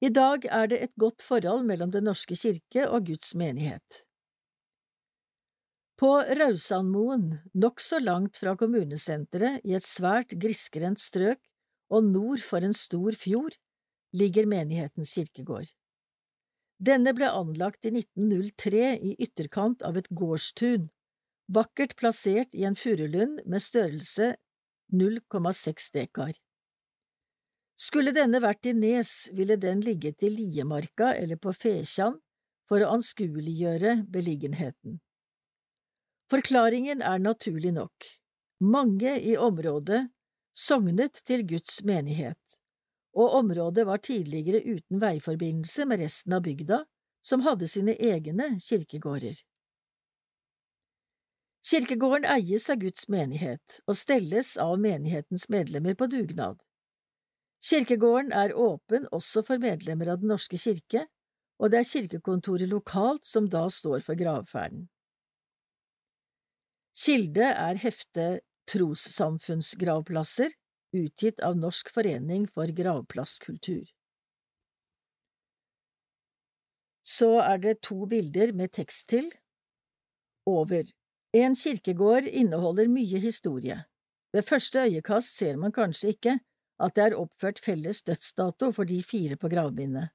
I 0.06 0.10
dag 0.14 0.46
er 0.46 0.68
det 0.70 0.82
et 0.84 0.94
godt 1.00 1.24
forhold 1.26 1.66
mellom 1.66 1.92
Den 1.92 2.06
norske 2.06 2.38
kirke 2.38 2.86
og 2.86 3.08
Guds 3.08 3.34
menighet. 3.36 4.04
På 5.98 6.20
Rausandmoen, 6.22 7.40
nokså 7.58 7.98
langt 8.04 8.38
fra 8.38 8.54
kommunesenteret, 8.56 9.64
i 9.66 9.74
et 9.74 9.86
svært 9.86 10.36
grisgrendt 10.38 11.02
strøk 11.02 11.42
og 11.90 12.06
nord 12.06 12.44
for 12.46 12.62
en 12.62 12.76
stor 12.78 13.18
fjord, 13.18 13.58
ligger 14.14 14.46
menighetens 14.46 15.16
kirkegård. 15.18 15.72
Denne 16.78 17.16
ble 17.18 17.32
anlagt 17.34 17.88
i 17.90 17.96
1903 17.96 18.84
i 19.02 19.16
ytterkant 19.26 19.82
av 19.82 19.98
et 19.98 20.12
gårdstun, 20.14 20.86
vakkert 21.48 21.96
plassert 21.96 22.56
i 22.56 22.66
en 22.68 22.76
furulund 22.76 23.42
med 23.46 23.64
størrelse 23.64 24.36
0,6 24.94 25.90
dekar. 25.94 26.36
Skulle 27.78 28.14
denne 28.16 28.42
vært 28.42 28.66
i 28.66 28.74
Nes, 28.74 29.30
ville 29.38 29.58
den 29.62 29.84
ligge 29.86 30.14
til 30.18 30.34
Liemarka 30.34 31.12
eller 31.14 31.38
på 31.38 31.54
Fekjan 31.54 32.18
for 32.68 32.82
å 32.82 32.94
anskueliggjøre 32.98 34.00
beliggenheten. 34.12 34.98
Forklaringen 36.28 37.04
er 37.06 37.22
naturlig 37.24 37.72
nok. 37.76 38.08
Mange 38.60 39.14
i 39.22 39.38
området 39.38 40.08
sognet 40.58 41.22
til 41.28 41.46
Guds 41.48 41.84
menighet, 41.86 42.58
og 43.14 43.36
området 43.44 43.86
var 43.88 44.02
tidligere 44.04 44.64
uten 44.66 45.00
veiforbindelse 45.00 45.86
med 45.86 46.02
resten 46.02 46.34
av 46.34 46.44
bygda, 46.48 46.82
som 47.22 47.46
hadde 47.46 47.70
sine 47.70 47.94
egne 47.94 48.56
kirkegårder. 48.64 49.38
Kirkegården 51.66 52.26
eies 52.30 52.70
av 52.70 52.80
Guds 52.82 53.08
menighet 53.10 53.80
og 53.88 53.98
stelles 53.98 54.56
av 54.62 54.78
menighetens 54.80 55.48
medlemmer 55.50 55.98
på 56.00 56.08
dugnad. 56.12 56.62
Kirkegården 57.64 58.32
er 58.32 58.54
åpen 58.54 59.08
også 59.12 59.44
for 59.44 59.60
medlemmer 59.62 60.14
av 60.14 60.22
Den 60.22 60.32
norske 60.32 60.58
kirke, 60.62 61.08
og 61.58 61.74
det 61.74 61.82
er 61.82 61.90
kirkekontoret 61.90 62.70
lokalt 62.70 63.26
som 63.26 63.50
da 63.50 63.66
står 63.74 64.06
for 64.06 64.20
gravferden. 64.20 64.86
Kilde 66.98 67.50
er 67.50 67.82
heftet 67.82 68.44
Trossamfunnsgravplasser, 68.68 70.52
utgitt 70.98 71.40
av 71.44 71.58
Norsk 71.60 71.90
forening 71.94 72.48
for 72.52 72.72
gravplasskultur. 72.74 73.86
Så 77.08 77.30
er 77.40 77.62
det 77.64 77.78
to 77.88 78.06
bilder 78.12 78.52
med 78.54 78.74
tekst 78.76 79.08
til. 79.14 79.30
Over. 80.48 80.84
En 81.34 81.56
kirkegård 81.56 82.26
inneholder 82.26 82.88
mye 82.88 83.20
historie. 83.20 83.84
Ved 84.34 84.44
første 84.44 84.80
øyekast 84.80 85.36
ser 85.38 85.56
man 85.56 85.72
kanskje 85.72 86.14
ikke 86.16 86.40
at 86.80 86.96
det 86.96 87.04
er 87.04 87.18
oppført 87.18 87.60
felles 87.60 88.04
dødsdato 88.04 88.72
for 88.72 88.84
de 88.84 89.02
fire 89.04 89.36
på 89.36 89.50
gravminnet. 89.50 90.10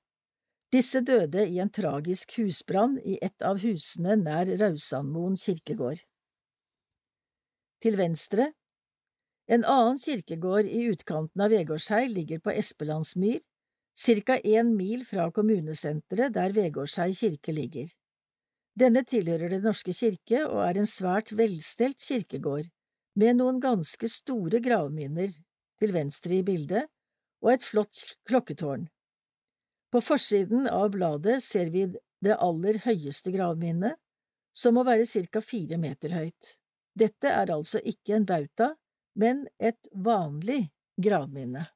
Disse 0.72 1.03
døde 1.05 1.48
i 1.48 1.59
en 1.61 1.70
tragisk 1.70 2.37
husbrann 2.38 2.96
i 3.05 3.18
et 3.22 3.44
av 3.44 3.61
husene 3.61 4.16
nær 4.16 4.48
Rausandmoen 4.61 5.37
kirkegård. 5.37 6.01
Til 7.83 7.98
venstre, 7.98 8.53
en 9.53 9.66
annen 9.68 9.98
kirkegård 9.98 10.70
i 10.70 10.87
utkanten 10.92 11.42
av 11.44 11.51
Vegårshei 11.53 12.07
ligger 12.09 12.40
på 12.40 12.55
Espelandsmyr, 12.55 13.42
ca 13.98 14.38
én 14.38 14.70
mil 14.79 15.05
fra 15.05 15.31
kommunesenteret 15.31 16.33
der 16.33 16.55
Vegårshei 16.57 17.11
kirke 17.12 17.53
ligger. 17.53 17.90
Denne 18.78 19.02
tilhører 19.04 19.52
Den 19.52 19.66
norske 19.66 19.92
kirke 19.92 20.46
og 20.46 20.62
er 20.64 20.80
en 20.80 20.88
svært 20.88 21.35
velstelt 21.37 22.00
kirkegård, 22.00 22.70
med 23.20 23.37
noen 23.37 23.58
ganske 23.61 24.08
store 24.08 24.62
gravminner 24.64 25.32
til 25.82 25.92
venstre 25.92 26.38
i 26.38 26.44
bildet 26.46 26.87
og 27.44 27.52
et 27.52 27.66
flott 27.66 27.98
klokketårn. 28.28 28.87
På 29.92 30.00
forsiden 30.00 30.64
av 30.70 30.94
bladet 30.94 31.42
ser 31.44 31.68
vi 31.74 31.85
det 32.24 32.38
aller 32.38 32.78
høyeste 32.87 33.32
gravminnet, 33.35 33.98
som 34.56 34.76
må 34.76 34.87
være 34.88 35.04
ca 35.04 35.42
fire 35.44 35.76
meter 35.80 36.14
høyt. 36.16 36.56
Dette 36.96 37.28
er 37.28 37.52
altså 37.52 37.80
ikke 37.85 38.16
en 38.16 38.28
bauta, 38.28 38.72
men 39.20 39.46
et 39.61 39.88
vanlig 39.92 40.70
gravminne. 40.96 41.66